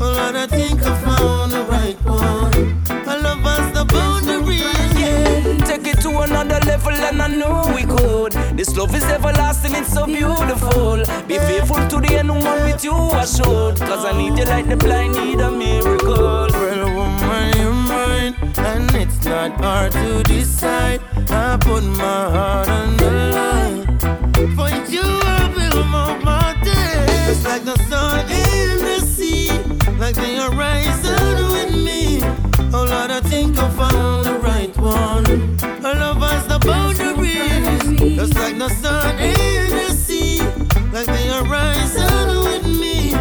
Oh 0.00 0.12
Lord, 0.16 0.36
I 0.36 0.46
think 0.46 0.82
I 0.82 0.94
found 1.02 1.52
the 1.52 1.62
right 1.64 1.98
one. 2.04 2.82
Our 3.08 3.18
love 3.20 3.40
has 3.40 3.72
the 3.72 3.84
boundaries. 3.84 4.62
Yeah. 4.98 5.64
Take 5.66 5.86
it 5.86 6.00
to 6.02 6.10
another 6.20 6.60
level, 6.66 6.92
and 6.92 7.22
I 7.22 7.28
know 7.28 7.72
we 7.74 7.84
could. 7.84 8.32
This 8.56 8.76
love 8.76 8.94
is 8.94 9.04
everlasting, 9.04 9.74
it's 9.74 9.92
so 9.92 10.06
beautiful. 10.06 11.04
Be 11.26 11.38
faithful 11.38 11.86
to 11.88 12.00
the 12.00 12.16
end, 12.18 12.30
one 12.30 12.62
with 12.64 12.84
you, 12.84 12.92
I 12.94 13.24
should. 13.24 13.78
Cause 13.78 14.04
I 14.04 14.12
need 14.16 14.38
you 14.38 14.44
like 14.44 14.68
the 14.68 14.76
blind 14.76 15.14
need 15.14 15.40
a 15.40 15.50
miracle. 15.50 16.48
Well, 16.50 16.94
woman, 16.94 17.56
you're 17.58 17.72
mine, 17.72 18.34
and 18.58 18.94
it's 18.94 19.24
not 19.24 19.52
hard 19.60 19.92
to 19.92 20.22
decide. 20.24 21.00
I 21.30 21.56
put 21.60 21.84
my 21.84 22.30
heart 22.34 22.68
on 22.68 22.96
the 22.96 23.10
line. 23.10 23.79
You, 24.90 25.02
I 25.04 25.46
will 25.54 25.84
move 25.84 26.24
my 26.24 26.56
days. 26.64 27.26
Just 27.28 27.44
like 27.44 27.64
the 27.64 27.76
sun 27.88 28.28
in 28.28 28.78
the 28.78 29.00
sea, 29.06 29.50
like 30.00 30.16
the 30.16 30.50
horizon 30.50 31.52
with 31.52 31.72
me. 31.76 32.20
Oh 32.74 32.84
Lord, 32.90 33.12
I 33.12 33.20
think 33.20 33.56
I 33.56 33.70
found 33.70 34.26
the 34.26 34.34
right 34.40 34.76
one. 34.76 35.26
Our 35.86 35.94
love 35.94 36.16
has 36.18 36.46
the 36.48 36.58
boundaries, 36.58 38.16
just 38.16 38.34
like 38.34 38.58
the 38.58 38.68
sun 38.68 39.16
in 39.20 39.70
the 39.70 39.90
sea, 39.94 40.40
like 40.92 41.06
the 41.06 41.22
horizon 41.38 42.42
with 42.48 42.66
me. 42.66 43.14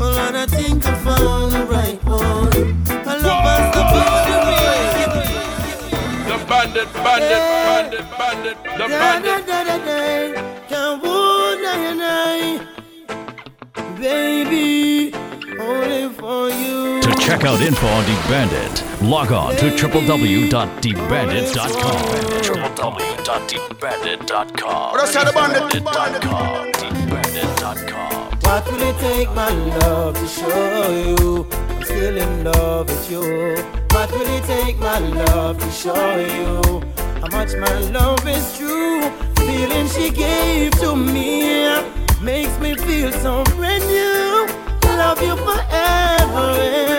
Oh 0.00 0.12
Lord, 0.14 0.36
I 0.36 0.46
think 0.46 0.86
I 0.86 0.94
found 1.02 1.52
the 1.52 1.64
right 1.66 2.04
one. 2.04 2.84
Our 3.04 3.18
love 3.18 3.44
has 3.50 3.74
the 3.74 3.82
boundaries. 3.94 4.46
The 6.28 6.36
bandit, 6.46 6.88
bandit, 6.94 7.42
bandit, 7.66 8.04
bandit, 8.16 8.56
the 8.78 8.88
bandit. 8.88 10.35
Check 17.26 17.44
out 17.44 17.60
info 17.60 17.86
on 17.88 18.04
The 18.04 18.14
Bandit, 18.28 18.84
log 19.02 19.32
on 19.32 19.56
to 19.56 19.64
the 19.64 19.76
bandit. 25.34 25.82
Debandit.com. 25.82 26.72
Debandit.com. 26.72 28.38
What 28.42 28.64
will 28.70 28.82
it 28.82 28.96
take, 29.00 29.30
my 29.34 29.50
love, 29.50 30.14
to 30.14 30.26
show 30.28 30.90
you 30.92 31.46
I'm 31.50 31.82
still 31.82 32.16
in 32.16 32.44
love 32.44 32.88
with 32.88 33.10
you? 33.10 33.56
What 33.90 34.10
will 34.12 34.28
it 34.28 34.44
take, 34.44 34.78
my 34.78 35.00
love, 35.00 35.58
to 35.58 35.70
show 35.72 36.16
you 36.16 36.62
how 37.20 37.28
much 37.32 37.56
my 37.56 37.80
love 37.90 38.24
is 38.28 38.56
true? 38.56 39.10
Feeling 39.38 39.88
she 39.88 40.10
gave 40.10 40.70
to 40.78 40.94
me 40.94 41.66
makes 42.22 42.56
me 42.60 42.76
feel 42.76 43.10
so 43.10 43.42
brand 43.56 43.84
new. 43.88 44.46
Love 44.96 45.20
you 45.20 45.36
forever, 45.36 46.56
and 46.56 46.56
there's 46.56 46.95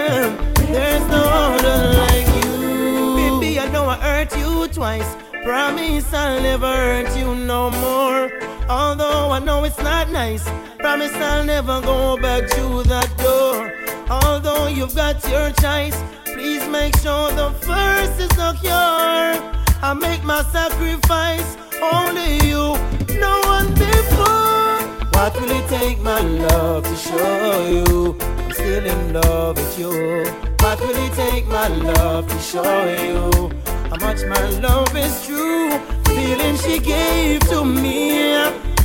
Baby, 3.15 3.59
I 3.59 3.69
know 3.71 3.85
I 3.85 3.97
hurt 3.97 4.37
you 4.37 4.67
twice. 4.67 5.15
Promise 5.43 6.13
I'll 6.13 6.41
never 6.41 6.67
hurt 6.67 7.17
you 7.17 7.35
no 7.35 7.69
more. 7.71 8.31
Although 8.69 9.31
I 9.31 9.39
know 9.39 9.63
it's 9.63 9.77
not 9.79 10.09
nice. 10.09 10.43
Promise 10.79 11.13
I'll 11.15 11.45
never 11.45 11.81
go 11.81 12.17
back 12.17 12.49
to 12.49 12.83
that 12.83 13.09
door. 13.17 13.71
Although 14.09 14.67
you've 14.67 14.95
got 14.95 15.23
your 15.29 15.51
choice, 15.51 15.97
please 16.25 16.67
make 16.67 16.95
sure 16.97 17.31
the 17.31 17.51
first 17.61 18.19
is 18.19 18.29
secure. 18.29 19.33
I 19.79 19.93
make 19.93 20.23
my 20.23 20.43
sacrifice, 20.43 21.55
only 21.81 22.39
you, 22.47 22.75
no 23.19 23.39
one 23.45 23.73
before. 23.73 24.81
What 25.13 25.33
will 25.39 25.51
it 25.51 25.67
take, 25.69 25.99
my 25.99 26.19
love, 26.21 26.83
to 26.83 26.95
show 26.95 27.67
you 27.67 28.17
I'm 28.19 28.51
still 28.51 28.85
in 28.85 29.13
love 29.13 29.57
with 29.57 29.79
you? 29.79 30.46
What 30.67 30.81
will 30.81 30.97
it 30.97 31.13
take, 31.13 31.47
my 31.47 31.69
love, 31.69 32.27
to 32.27 32.39
show 32.39 32.61
you 32.61 33.49
how 33.89 33.95
much 34.05 34.25
my 34.25 34.49
love 34.59 34.93
is 34.97 35.25
true? 35.25 35.69
The 35.69 36.11
feeling 36.13 36.57
she 36.57 36.77
gave 36.79 37.39
to 37.47 37.63
me 37.63 38.35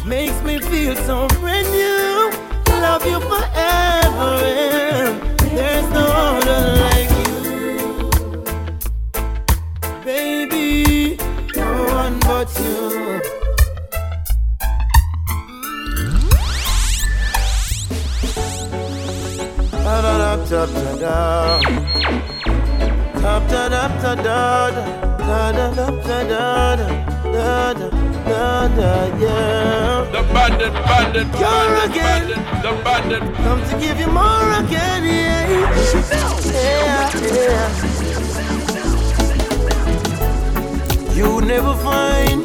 makes 0.06 0.40
me 0.42 0.60
feel 0.60 0.94
so 0.94 1.26
brand 1.40 1.68
new. 1.72 2.30
Love 2.80 3.04
you 3.04 3.18
forever, 3.18 4.61
top, 20.52 20.68
top, 20.68 21.00
down. 21.00 21.62
Top, 23.22 23.42
top, 23.48 23.70
top, 23.70 23.92
top, 24.02 24.18
down. 24.22 24.72
Da 25.16 25.52
da 25.52 25.66
da 25.72 25.86
da 25.90 26.18
da 26.28 26.76
da 26.76 27.72
da 27.72 27.88
da 28.28 28.68
da 28.76 28.90
yeah. 29.16 30.04
The 30.12 30.20
bandit, 30.34 30.74
bandit, 30.74 31.26
You're 31.40 31.64
bandit, 31.72 31.90
again. 31.90 32.24
the 32.60 32.72
bandit. 32.84 33.22
Come 33.36 33.60
to 33.70 33.74
give 33.80 33.98
you 33.98 34.08
more 34.08 34.52
again, 34.62 35.02
yeah. 35.04 35.48
Yeah, 36.52 37.08
yeah. 37.32 37.68
You 41.14 41.40
never 41.40 41.74
find 41.76 42.42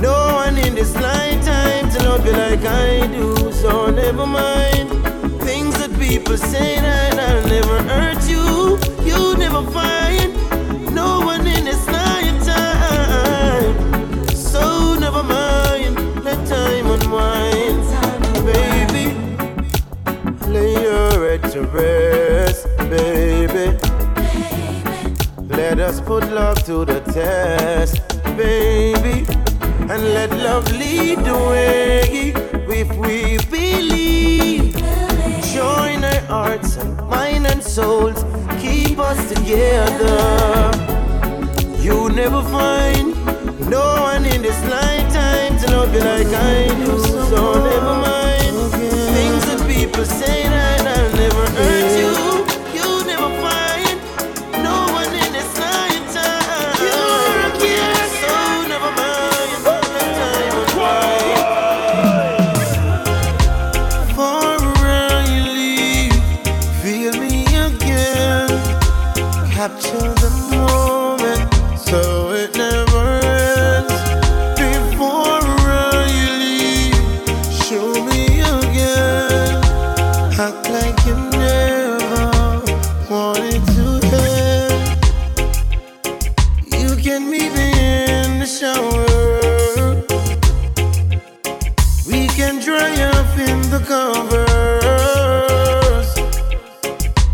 no 0.00 0.16
one 0.42 0.56
in 0.56 0.74
this 0.74 0.94
lifetime 0.94 1.90
to 1.90 1.98
love 2.08 2.24
you 2.24 2.32
like 2.32 2.64
I 2.64 3.06
do. 3.08 3.52
So 3.52 3.90
never 3.90 4.24
mind 4.26 5.11
people 6.18 6.36
say 6.36 6.76
that 6.76 7.18
I'll 7.18 7.46
never 7.48 7.78
hurt 7.90 8.22
you. 8.28 8.76
You 9.08 9.34
never 9.38 9.62
find 9.70 10.28
no 10.94 11.20
one 11.24 11.46
in 11.46 11.64
this 11.64 11.86
lifetime. 11.86 13.72
So 14.28 14.94
never 15.04 15.22
mind, 15.22 15.94
let 16.22 16.38
time 16.46 16.86
unwind, 16.96 17.82
baby. 18.44 19.06
Lay 20.54 20.72
your 20.86 21.12
head 21.26 21.42
to 21.52 21.62
rest, 21.78 22.66
baby. 22.90 23.66
Let 25.56 25.78
us 25.80 25.98
put 26.02 26.24
love 26.30 26.62
to 26.64 26.84
the 26.84 27.00
test, 27.18 28.02
baby. 28.36 29.24
And 29.90 30.02
let 30.18 30.30
love 30.46 30.70
lead 30.72 31.20
the 31.20 31.38
way 31.52 32.34
if 32.80 32.88
we 32.98 33.38
believe. 33.50 34.61
Join 35.62 36.02
our 36.02 36.20
hearts 36.22 36.76
and 36.76 36.96
mind 37.08 37.46
and 37.46 37.62
souls, 37.62 38.24
keep 38.60 38.98
us 38.98 39.20
together. 39.32 40.72
You 41.78 42.08
never 42.08 42.42
find 42.42 43.14
no 43.70 43.84
one 44.10 44.24
in 44.26 44.42
this 44.42 44.60
lifetime 44.64 45.56
to 45.60 45.66
love 45.70 45.94
you 45.94 46.00
like 46.00 46.26
I 46.26 46.66
do. 46.80 46.98
So 47.30 47.62
never 47.62 47.94
mind 48.08 48.54
things 49.14 49.42
that 49.46 49.60
people 49.72 50.04
say 50.04 50.42
that 50.48 50.84
I'll 50.84 51.16
never 51.22 51.44
hurt 51.56 51.92
you. 52.00 52.41
In 87.56 88.38
the 88.40 88.46
shower. 88.46 89.06
We 92.06 92.28
can 92.28 92.60
dry 92.60 92.92
off 93.10 93.38
in 93.38 93.60
the 93.70 93.80
covers 93.92 94.48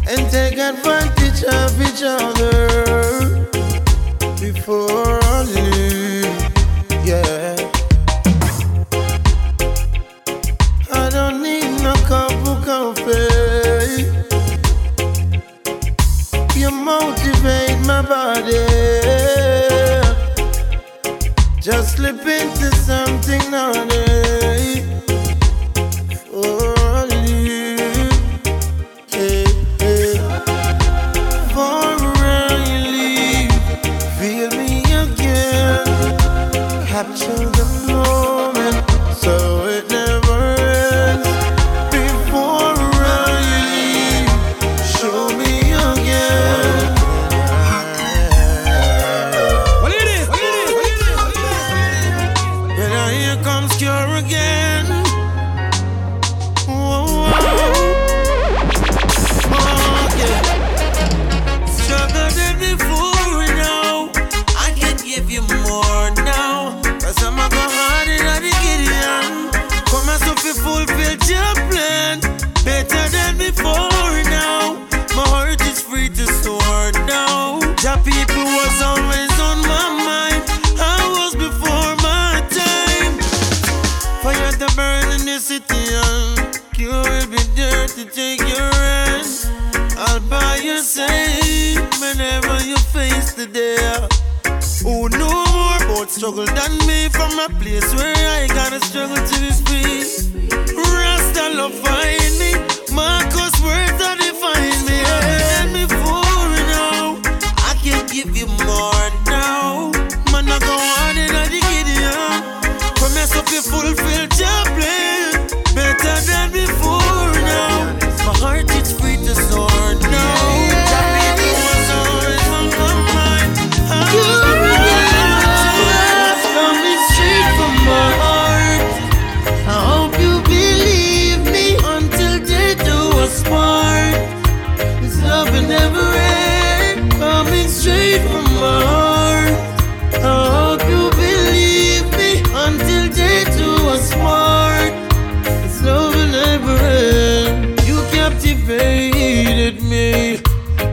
and 0.08 0.30
take 0.30 0.58
advantage 0.58 1.44
of 1.44 1.80
each 1.80 2.02
other 2.02 2.57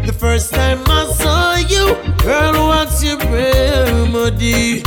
The 0.05 0.13
first 0.13 0.53
time 0.53 0.83
I 0.85 1.11
saw 1.13 1.55
you, 1.55 1.95
girl, 2.23 2.67
what's 2.67 3.03
your 3.03 3.17
remedy? 3.17 4.83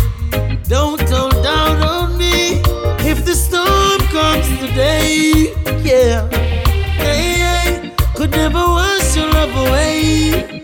Don't 0.68 1.00
hold 1.10 1.32
down 1.42 1.82
on 1.82 2.16
me 2.16 2.60
if 3.10 3.24
the 3.24 3.34
storm 3.34 4.00
comes 4.12 4.46
today. 4.60 5.52
Yeah, 5.82 6.28
hey, 7.02 7.32
hey, 7.42 7.94
could 8.14 8.30
never 8.30 8.58
wash 8.58 9.16
your 9.16 9.28
love 9.32 9.68
away. 9.68 10.57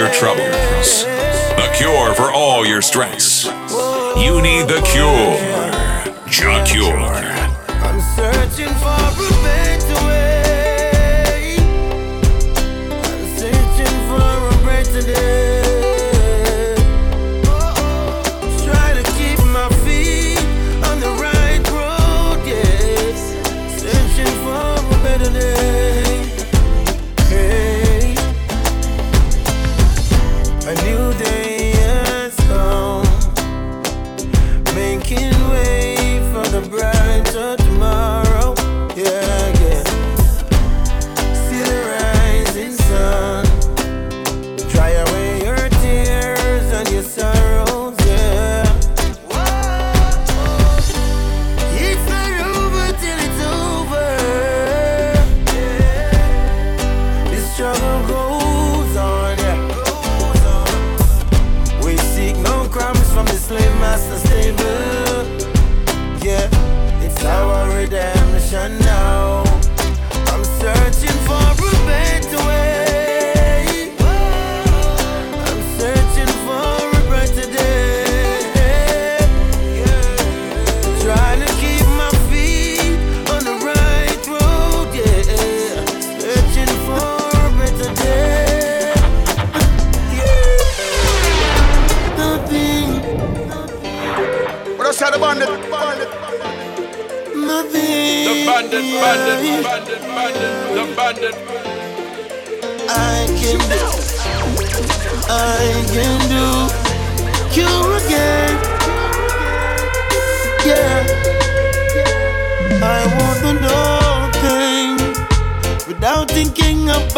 your 0.00 0.10
troubles, 0.12 1.04
the 1.04 1.70
cure 1.76 2.14
for 2.14 2.32
all 2.32 2.64
your 2.64 2.80
stress. 2.80 3.44
You 4.16 4.40
need 4.40 4.66
the 4.66 4.80
cure. 4.86 5.36
Jah 6.26 6.64
Cure. 6.66 7.09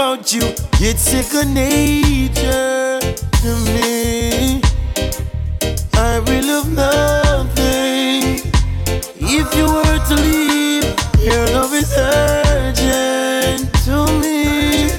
about 0.02 0.32
you. 0.32 0.42
It's 0.80 1.02
second 1.02 1.54
nature 1.54 2.98
to 3.42 3.50
me. 3.70 4.60
I 5.94 6.18
will 6.26 6.44
love 6.52 6.70
nothing 6.72 8.40
if 9.20 9.48
you 9.54 9.66
were 9.66 10.00
to 10.10 10.14
leave. 10.26 10.86
Your 11.22 11.46
love 11.54 11.72
is 11.72 11.92
urgent 11.96 13.72
to 13.84 13.96
me. 14.20 14.90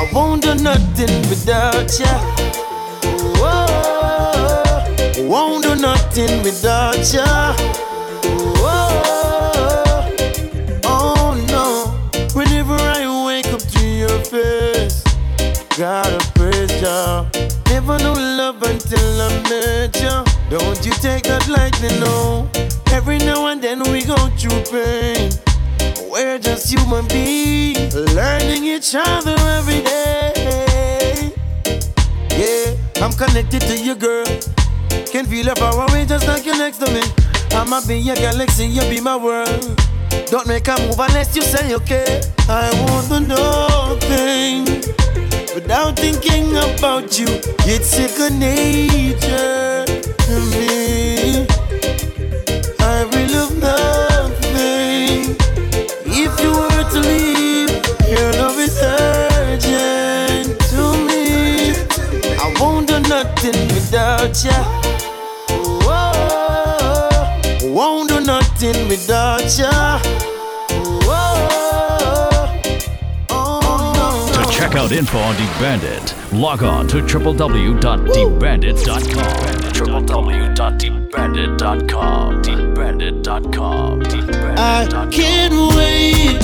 I 0.00 0.10
won't 0.12 0.42
do 0.42 0.54
nothing 0.56 1.14
without 1.30 1.90
you. 2.00 2.16
Whoa. 3.38 5.28
Won't 5.28 5.62
do 5.62 5.76
nothing 5.76 6.42
without 6.42 7.12
you. 7.14 7.91
Gotta 15.76 16.18
praise 16.34 16.80
ya. 16.82 17.24
Never 17.68 17.98
knew 17.98 18.14
love 18.14 18.62
until 18.62 19.20
I 19.20 19.28
met 19.48 20.00
ya. 20.00 20.24
Don't 20.50 20.84
you 20.84 20.92
take 20.92 21.24
that 21.24 21.48
lightly, 21.48 21.88
no. 22.00 22.48
Every 22.92 23.18
now 23.18 23.46
and 23.46 23.62
then 23.62 23.82
we 23.90 24.04
go 24.04 24.16
through 24.36 24.62
pain. 24.70 25.30
We're 26.10 26.38
just 26.38 26.70
human 26.70 27.06
beings, 27.08 27.94
learning 27.94 28.64
each 28.64 28.94
other 28.94 29.36
every 29.56 29.80
day. 29.80 31.32
Yeah, 32.30 33.02
I'm 33.04 33.12
connected 33.12 33.62
to 33.62 33.78
you, 33.78 33.94
girl. 33.94 34.26
Can 35.10 35.26
feel 35.26 35.46
your 35.46 35.54
power 35.54 35.86
away 35.88 36.04
just 36.04 36.26
like 36.26 36.44
you're 36.44 36.58
next 36.58 36.78
to 36.78 36.90
me. 36.92 37.02
I'ma 37.52 37.80
be 37.86 37.98
your 37.98 38.16
galaxy, 38.16 38.66
you 38.66 38.82
be 38.90 39.00
my 39.00 39.16
world. 39.16 39.80
Don't 40.30 40.46
make 40.46 40.66
a 40.68 40.76
move 40.86 40.98
unless 40.98 41.36
you 41.36 41.42
say 41.42 41.74
okay. 41.74 42.20
I 42.48 42.70
want 42.88 43.08
to 43.08 43.20
know 43.20 43.96
thing 44.00 44.64
without 45.54 45.96
thinking 45.98 46.56
about 46.56 47.18
you. 47.18 47.26
It's 47.66 47.88
second 47.88 48.38
nature 48.40 49.84
to 50.26 50.34
me. 50.52 51.46
I 52.80 53.04
really 53.12 53.32
love 53.34 53.54
nothing. 53.60 55.36
If 56.06 56.32
you 56.42 56.52
were 56.52 56.84
to 56.94 57.00
leave, 57.00 57.70
your 58.08 58.32
love 58.40 58.58
is 58.58 58.78
urgent 58.82 60.58
to 60.72 60.82
me. 61.08 61.74
I 62.38 62.54
won't 62.58 62.88
do 62.88 63.00
nothing 63.00 63.68
without 63.74 64.42
ya. 64.44 64.91
Nothing 68.62 68.88
without 68.88 69.58
ya. 69.58 70.00
Oh. 73.28 74.32
To 74.34 74.44
check 74.50 74.74
out 74.76 74.92
info 74.92 75.18
on 75.18 75.34
The 75.36 75.44
Bandit, 75.58 76.14
log 76.32 76.62
on 76.62 76.86
to 76.88 76.96
www.debandit.com. 76.98 79.22
www.debandit.com. 79.72 82.42
Debandit.com. 82.42 84.02
I 84.58 84.86
can't 85.10 85.54
wait 85.74 86.42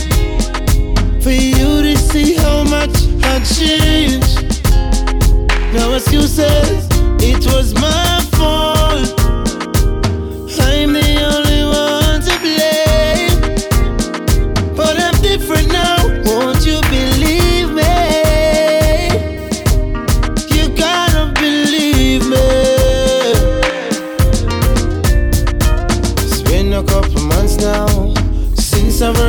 for 1.22 1.30
you 1.30 1.82
to 1.82 1.97
see 1.97 2.34
how 2.34 2.64
much 2.64 3.06
I 3.22 3.38
changed. 3.44 4.64
No 5.72 5.94
excuses, 5.94 6.88
it 7.20 7.47
was 7.47 7.74
my 7.74 8.20
fault. 8.32 8.77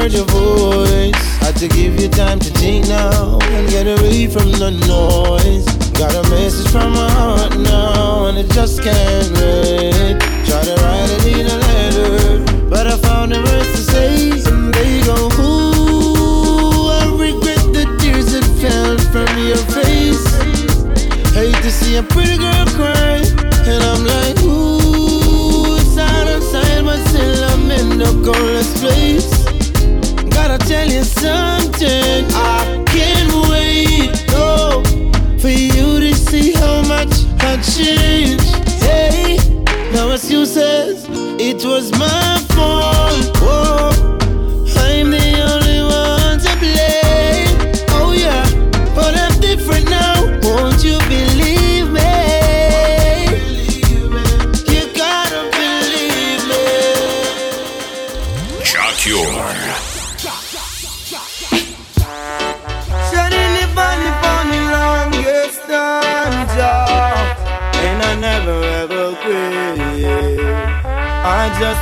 Heard 0.09 0.17
your 0.17 0.25
voice. 0.25 1.37
Had 1.39 1.55
to 1.57 1.67
give 1.67 1.99
you 1.99 2.09
time 2.09 2.39
to 2.39 2.49
think 2.51 2.87
now 2.87 3.39
and 3.41 3.69
get 3.69 3.87
away 3.87 4.27
from 4.27 4.51
the 4.51 4.71
noise. 4.87 5.65
Got 5.97 6.13
a 6.13 6.29
message 6.29 6.71
from 6.71 6.93
my 6.93 7.09
heart 7.11 7.57
now 7.57 8.27
and 8.27 8.37
it 8.37 8.49
just 8.51 8.81
can't 8.81 9.31
wait. 9.33 10.19
Try 10.47 10.63
to 10.63 10.75
write 10.81 11.09
it 11.09 11.25
in 11.27 11.47
a 11.47 11.57
letter, 11.57 12.69
but 12.69 12.87
I 12.87 12.97
found 12.97 13.31
the 13.31 13.41
words 13.41 13.71
to 13.71 13.81
say. 13.91 14.29
They 14.71 15.01
go, 15.01 15.29
Ooh, 15.41 16.87
I 16.89 17.05
regret 17.17 17.65
the 17.73 17.85
tears 17.99 18.31
that 18.33 18.45
fell 18.61 18.97
from 19.11 19.29
your 19.37 19.63
face. 19.77 20.25
Hate 21.33 21.61
to 21.63 21.71
see 21.71 21.97
a 21.97 22.03
pretty 22.03 22.37
girl 22.37 22.65
cry, 22.77 23.21
and 23.67 23.83
I'm 23.83 24.03
like, 24.05 24.39
ooh, 24.43 25.77
it's 25.77 25.97
out 25.97 26.27
outside, 26.27 26.83
but 26.85 26.99
still 27.07 27.43
I'm 27.45 27.71
in 27.71 27.97
the 27.99 28.11
coldest 28.23 28.77
place. 28.77 29.38
Gotta 30.31 30.57
tell 30.57 30.87
you 30.87 31.03
something, 31.03 32.25
I 32.33 32.83
can't 32.87 33.49
wait, 33.49 34.11
no, 34.31 34.83
for 35.39 35.49
you 35.49 35.99
to 35.99 36.13
see 36.13 36.53
how 36.53 36.81
much 36.83 37.13
I 37.41 37.57
changed. 37.61 38.55
Hey, 38.83 39.37
no 39.93 40.11
excuses, 40.11 41.05
it 41.39 41.63
was 41.65 41.91
my 41.91 42.39
fault. 42.55 42.98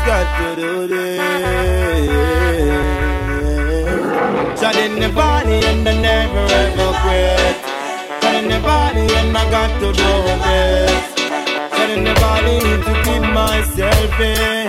Got 0.07 0.27
to 0.39 0.47
do 0.61 0.88
this. 0.88 1.19
Shining 4.59 4.99
the 5.03 5.09
body 5.09 5.57
and 5.69 5.88
I 5.88 5.93
never 6.09 6.45
ever 6.63 6.89
quit. 7.01 7.55
Shining 8.21 8.49
the 8.49 8.59
body 8.71 9.05
and 9.19 9.38
I 9.38 9.43
got 9.55 9.71
to 9.81 9.89
do 10.01 10.11
this. 10.47 11.03
Shining 11.75 12.03
the 12.09 12.15
body 12.25 12.57
to 12.88 12.93
keep 13.05 13.23
myself 13.41 14.19
in. 14.31 14.67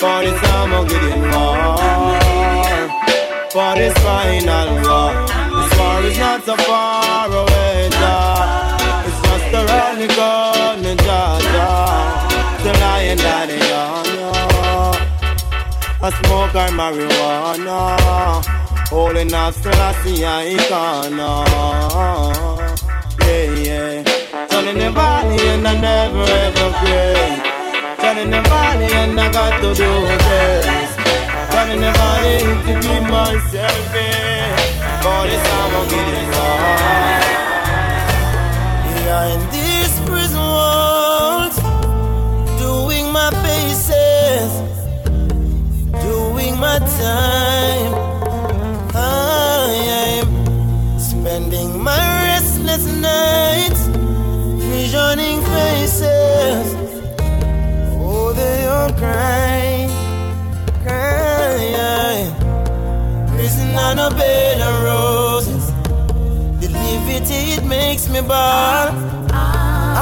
For 0.00 0.18
this 0.24 0.38
I'm 0.52 0.72
getting 0.92 1.24
more 1.32 2.22
for 3.54 3.72
this 3.80 3.96
final 4.04 4.70
war. 4.84 5.12
This 5.56 5.72
war 5.78 5.98
is 6.08 6.18
not 6.18 6.40
so 6.44 6.56
far 6.68 7.28
away, 7.42 7.88
Jah. 8.00 8.76
It's 9.06 9.20
just 9.26 9.48
around 9.60 9.96
the 10.02 10.08
corner, 10.18 10.96
Jah, 11.06 11.38
Jah. 11.54 11.84
Lion 12.80 13.18
daddy 13.18 13.60
on 13.72 14.03
ya. 14.03 14.03
I 16.04 16.10
smoke 16.10 16.54
our 16.54 16.68
marijuana. 16.68 18.44
Holding 18.90 19.32
up 19.32 19.54
still 19.54 19.72
I 19.72 19.92
see 20.02 20.22
I 20.22 20.54
icona. 20.54 21.30
Yeah, 23.24 23.48
yeah. 23.64 24.46
Turning 24.50 24.78
the 24.84 24.90
body 24.92 25.40
and 25.48 25.66
I 25.66 25.80
never 25.80 26.24
ever 26.44 26.68
quit. 26.80 27.40
Turning 28.00 28.30
the 28.30 28.42
body 28.50 28.84
and 28.84 29.18
I 29.18 29.32
got 29.32 29.62
to 29.62 29.72
do 29.72 29.92
this. 30.28 30.92
Turning 31.52 31.80
the 31.80 31.92
body 31.96 32.36
to 32.64 32.72
keep 32.84 33.04
myself 33.08 33.94
in. 33.96 34.52
For 35.00 35.22
this 35.24 35.42
time 35.48 35.72
I'm 35.72 35.88
getting 35.88 36.28
hard. 36.36 37.24
Behind 38.92 39.42
these 39.52 39.63
prison 39.63 39.63
time. 47.04 47.92
I 48.94 49.68
am 50.08 50.28
spending 50.98 51.70
my 51.88 52.04
restless 52.30 52.84
nights, 53.10 53.82
visioning 54.70 55.38
faces. 55.52 56.66
Oh, 58.00 58.32
they 58.40 58.58
all 58.74 58.92
crying, 59.02 59.90
crying. 60.84 62.30
Prison 63.32 63.70
on 63.86 63.96
a 64.08 64.10
bed 64.20 64.58
of 64.68 64.74
roses. 64.90 65.64
The 66.60 66.68
liberty 66.84 67.42
it 67.58 67.64
makes 67.64 68.08
me 68.08 68.20
bad. 68.22 68.88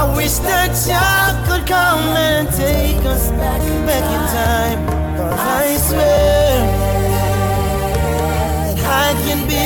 I 0.00 0.02
wish 0.16 0.36
that 0.48 0.72
y'all 0.88 1.34
could 1.46 1.64
come 1.66 2.04
and 2.30 2.46
take 2.64 3.02
us 3.14 3.24
back, 3.40 3.60
back 3.88 4.06
in 4.16 4.22
time. 4.38 4.80
Cause 5.16 5.38
I 5.38 5.76
swear 5.88 6.91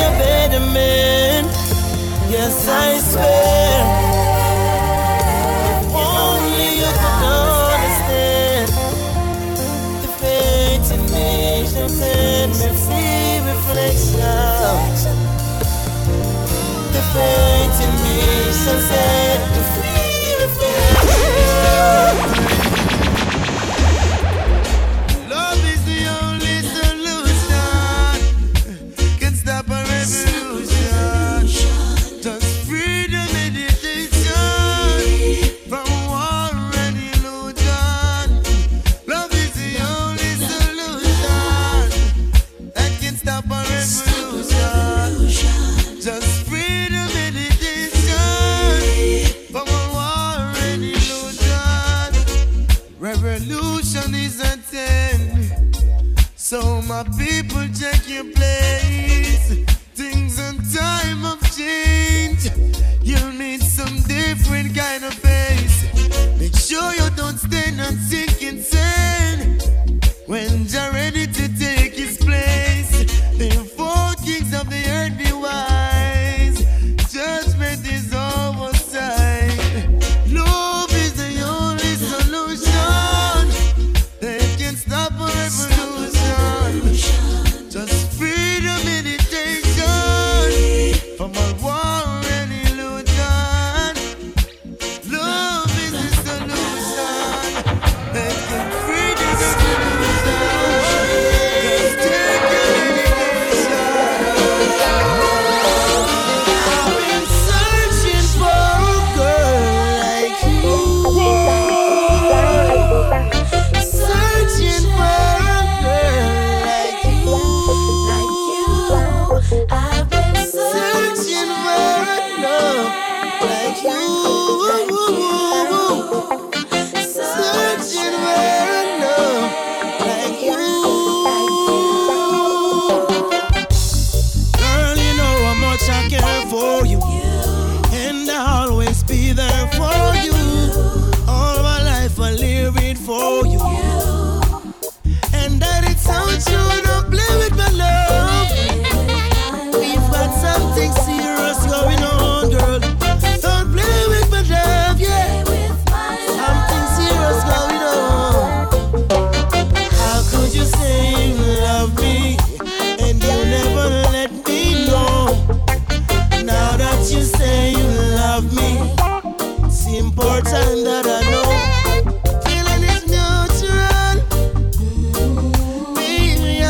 a 0.01 0.11
better 0.19 0.61
man. 0.61 1.45
Yes, 2.31 2.69
I 2.69 2.99
swear. 3.11 4.07
If 5.81 5.95
only 5.95 6.69
you 6.81 6.91
could 7.03 7.25
understand 7.49 8.69
the 10.03 10.09
fate 10.21 10.89
in 10.97 11.03
me, 11.15 11.31
and 12.65 12.77
see 12.87 13.41
reflection. 13.51 15.17
The 16.95 17.03
fate 17.13 17.79
in 17.87 17.93
me, 18.05 18.53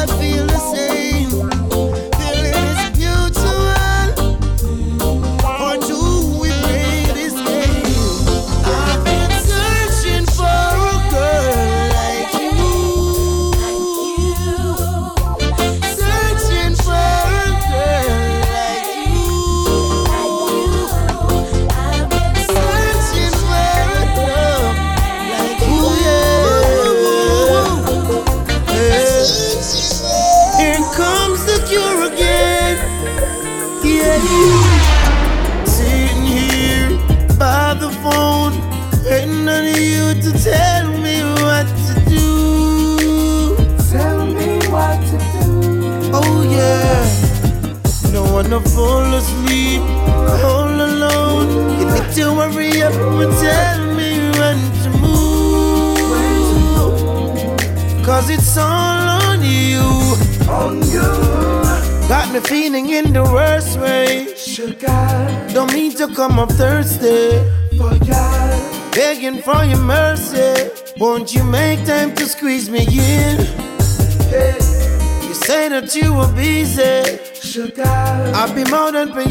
I 0.08 0.18
feel 0.20 0.46
the 0.46 0.58
same. 0.58 0.75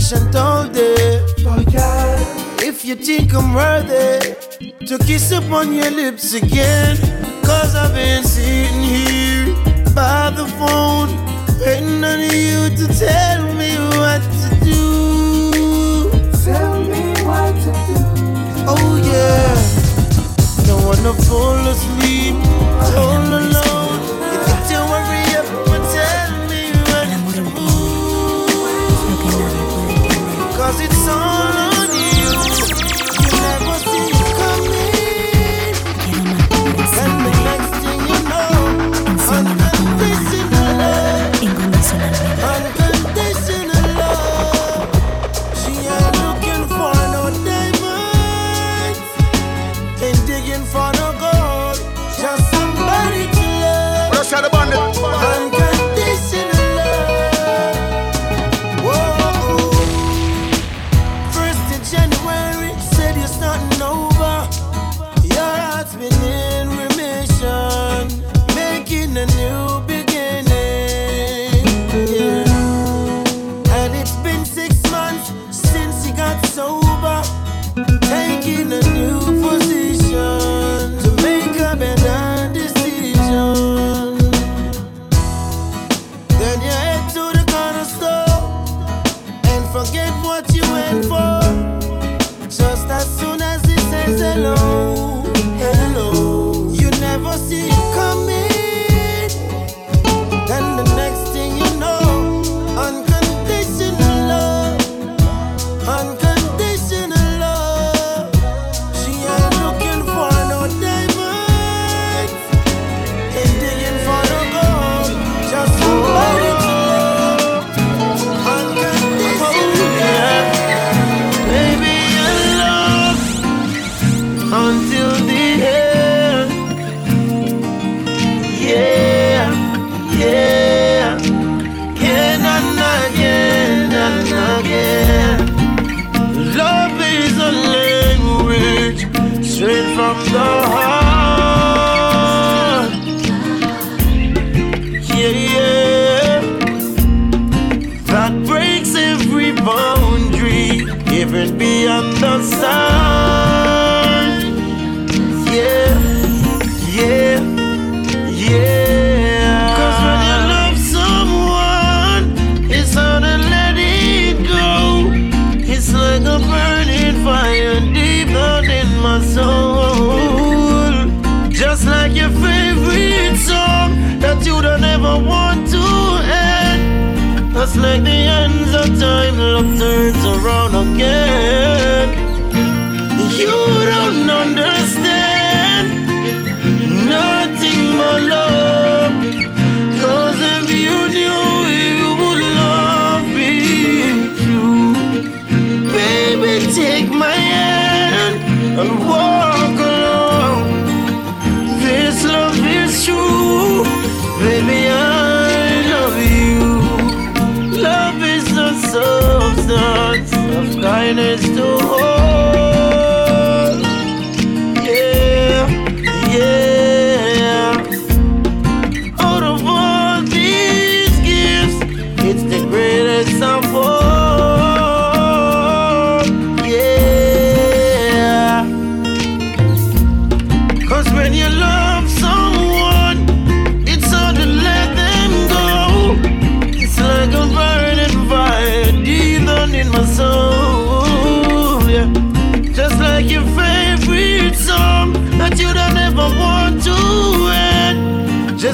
patient 0.05 0.35
all 0.35 0.67
day. 0.67 1.25
Yeah, 1.71 2.61
if 2.61 2.85
you 2.85 2.95
think 2.95 3.33
I'm 3.33 3.53
worthy 3.55 4.35
to 4.85 4.97
kiss 4.99 5.31
upon 5.31 5.73
your 5.73 5.89
lips 5.89 6.33
again. 6.33 7.04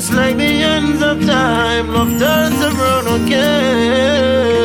Just 0.02 0.14
like 0.14 0.36
the 0.36 0.64
ends 0.64 1.00
of 1.04 1.24
time, 1.28 1.94
love 1.94 2.18
turns 2.18 2.60
around 2.60 3.22
again. 3.22 4.61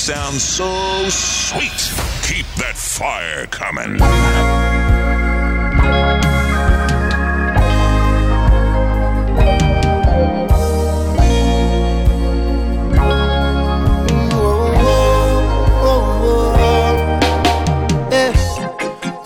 Sounds 0.00 0.42
so 0.42 1.08
sweet. 1.10 1.92
Keep 2.22 2.46
that 2.56 2.74
fire 2.74 3.46
coming. 3.48 3.98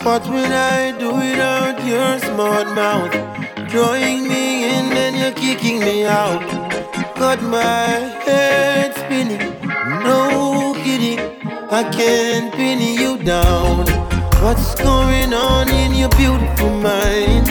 What 0.03 0.29
will 0.29 0.53
I 0.53 0.93
do 0.99 1.15
without 1.15 1.85
your 1.87 2.19
smart 2.19 2.67
mouth? 2.75 3.13
Drawing 3.71 4.29
me 4.29 4.65
in 4.65 4.93
and 4.93 5.17
you're 5.17 5.33
kicking 5.33 5.81
me 5.81 6.05
out. 6.05 6.43
Got 7.17 7.43
my 7.43 8.23
I 11.75 11.83
can't 11.91 12.55
pin 12.55 12.79
you 12.79 13.19
down. 13.19 13.87
What's 14.45 14.77
going 14.77 15.35
on 15.35 15.69
in 15.69 15.93
your 15.93 16.09
beautiful 16.11 16.71
mind? 16.71 17.51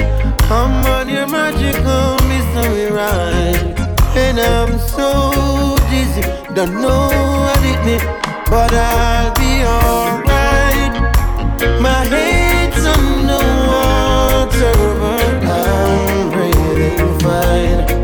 I'm 0.49 0.85
on 0.85 1.09
your 1.09 1.27
magical 1.27 2.15
mystery 2.29 2.89
ride. 2.89 3.77
And 4.15 4.39
I'm 4.39 4.79
so 4.79 5.75
dizzy, 5.89 6.21
don't 6.53 6.75
know 6.75 7.09
what 7.43 7.59
it 7.65 7.85
means, 7.85 8.03
but 8.49 8.73
I'll 8.73 9.33
be 9.33 9.65
alright. 9.65 10.93
My 11.81 12.05
head's 12.05 12.85
underwater, 12.95 14.71
but 15.01 15.43
I'm 15.51 16.31
breathing 16.31 17.19
fine. 17.19 18.02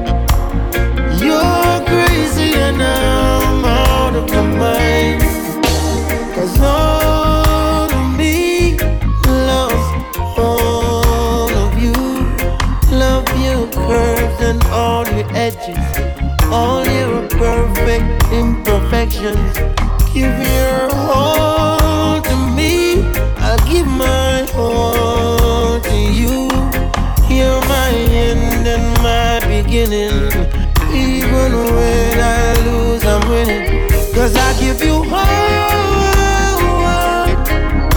Imperfections. 19.19 19.57
Give 20.13 20.39
your 20.39 20.89
all 20.95 22.21
to 22.21 22.35
me. 22.55 23.03
I'll 23.37 23.57
give 23.69 23.87
my 23.87 24.47
all 24.55 25.79
to 25.79 25.95
you. 25.95 26.49
You're 27.29 27.61
my 27.67 27.91
end 27.91 28.67
and 28.67 28.87
my 29.03 29.39
beginning. 29.47 30.31
Even 30.91 31.51
when 31.75 32.19
I 32.19 32.53
lose, 32.65 33.03
I'm 33.05 33.29
winning. 33.29 33.87
Cause 34.13 34.35
I 34.35 34.59
give 34.59 34.83
you 34.83 34.95
all, 34.95 35.29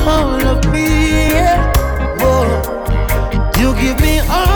all 0.07 0.47
of 0.47 0.65
me. 0.73 0.87
Yeah. 1.31 1.73
Whoa. 2.19 2.45
You 3.59 3.75
give 3.81 4.01
me 4.01 4.21
all, 4.21 4.52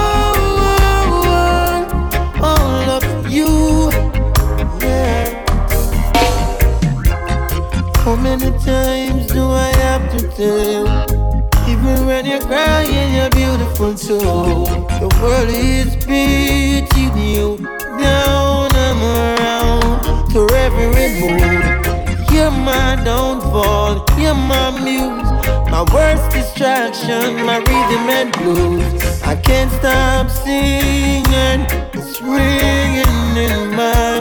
too. 13.95 14.19
The 14.19 15.09
world 15.23 15.49
is 15.49 15.95
beating 16.07 17.17
you 17.19 17.57
down 18.01 18.75
and 18.75 19.01
around 19.15 20.31
to 20.33 20.49
every 20.55 20.89
mood. 20.89 21.41
You're 22.33 22.51
my 22.51 23.01
downfall, 23.05 24.05
you're 24.19 24.35
my 24.35 24.71
muse, 24.83 25.31
my 25.71 25.85
worst 25.95 26.31
distraction, 26.33 27.45
my 27.47 27.59
rhythm 27.59 28.09
and 28.19 28.33
blues. 28.33 29.23
I 29.23 29.37
can't 29.37 29.71
stop 29.73 30.31
singing, 30.31 31.67
it's 31.95 32.21
ringing 32.21 33.37
in 33.37 33.75
my 33.77 34.16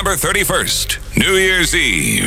December 0.00 0.16
31st, 0.16 1.18
New 1.18 1.34
Year's 1.34 1.74
Eve, 1.74 2.24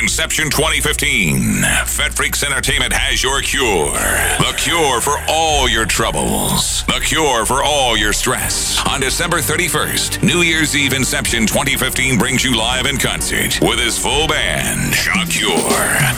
Inception 0.00 0.48
2015. 0.48 1.60
Fat 1.84 2.14
Freaks 2.14 2.42
Entertainment 2.42 2.94
has 2.94 3.22
your 3.22 3.42
cure. 3.42 3.92
The 3.92 4.54
cure 4.56 5.02
for 5.02 5.20
all 5.28 5.68
your 5.68 5.84
troubles. 5.84 6.82
The 6.86 6.98
cure 7.04 7.44
for 7.44 7.62
all 7.62 7.94
your 7.94 8.14
stress. 8.14 8.80
On 8.88 9.00
December 9.02 9.36
31st, 9.36 10.22
New 10.22 10.40
Year's 10.40 10.74
Eve 10.74 10.94
Inception 10.94 11.46
2015 11.46 12.18
brings 12.18 12.42
you 12.42 12.56
live 12.56 12.86
in 12.86 12.96
concert 12.96 13.58
with 13.60 13.78
his 13.78 13.98
full 13.98 14.26
band, 14.26 14.94
Jah 14.94 15.26
Cure. 15.28 15.52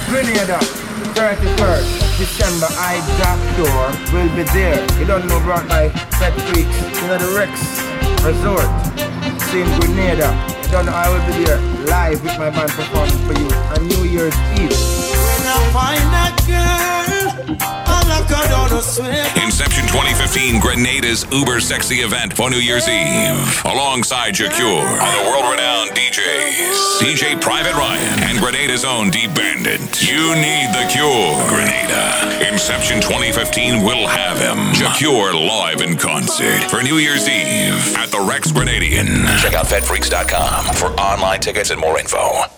Grenada, 0.06 0.58
31st 1.18 1.58
uh, 1.58 2.16
December, 2.16 2.68
I 2.78 3.02
Jack 3.18 3.40
Door 3.58 4.14
will 4.14 4.30
be 4.36 4.44
there. 4.54 4.78
You 5.00 5.06
don't 5.06 5.26
know 5.26 5.42
about 5.42 5.66
my 5.66 5.88
Fat 6.22 6.38
Freaks, 6.54 7.02
you 7.02 7.08
know 7.08 7.18
the 7.18 7.34
Rex 7.34 7.58
Resort, 8.22 8.70
in 9.52 9.66
Grenada. 9.80 10.28
Uh, 10.28 10.51
Know 10.72 10.90
I 10.90 11.06
will 11.06 11.36
be 11.36 11.44
there 11.44 11.60
live 11.86 12.24
with 12.24 12.38
my 12.38 12.48
band 12.48 12.70
performing 12.70 13.18
for 13.26 13.38
you 13.38 13.46
on 13.76 13.86
New 13.88 14.04
Year's 14.08 14.34
Eve. 14.58 14.72
When 14.72 15.46
I 15.46 15.70
find 15.70 16.02
that 16.16 16.32
girl, 16.48 17.81
Inception 19.42 19.86
2015, 19.88 20.60
Grenada's 20.60 21.26
uber 21.32 21.60
sexy 21.60 21.96
event 21.96 22.32
for 22.34 22.50
New 22.50 22.58
Year's 22.58 22.88
Eve. 22.88 23.62
Alongside 23.64 24.34
Jah 24.34 24.50
Cure 24.50 24.84
are 24.84 25.24
the 25.24 25.30
world 25.30 25.50
renowned 25.50 25.90
DJs, 25.90 27.00
DJ 27.00 27.40
Private 27.40 27.74
Ryan 27.74 28.22
and 28.24 28.38
Grenada's 28.38 28.84
own 28.84 29.10
D 29.10 29.26
Bandit. 29.26 30.02
You 30.02 30.34
need 30.36 30.68
the 30.72 30.86
cure, 30.90 31.36
Grenada. 31.48 32.48
Inception 32.50 33.00
2015 33.00 33.82
will 33.82 34.06
have 34.06 34.38
him. 34.38 34.72
Jah 34.74 34.92
Cure 34.96 35.34
live 35.34 35.80
in 35.80 35.96
concert 35.96 36.62
for 36.70 36.82
New 36.82 36.96
Year's 36.96 37.28
Eve 37.28 37.96
at 37.96 38.10
the 38.10 38.20
Rex 38.20 38.52
Grenadian. 38.52 39.26
Check 39.40 39.54
out 39.54 39.66
FedFreaks.com 39.66 40.74
for 40.74 40.86
online 41.00 41.40
tickets 41.40 41.70
and 41.70 41.80
more 41.80 41.98
info. 41.98 42.52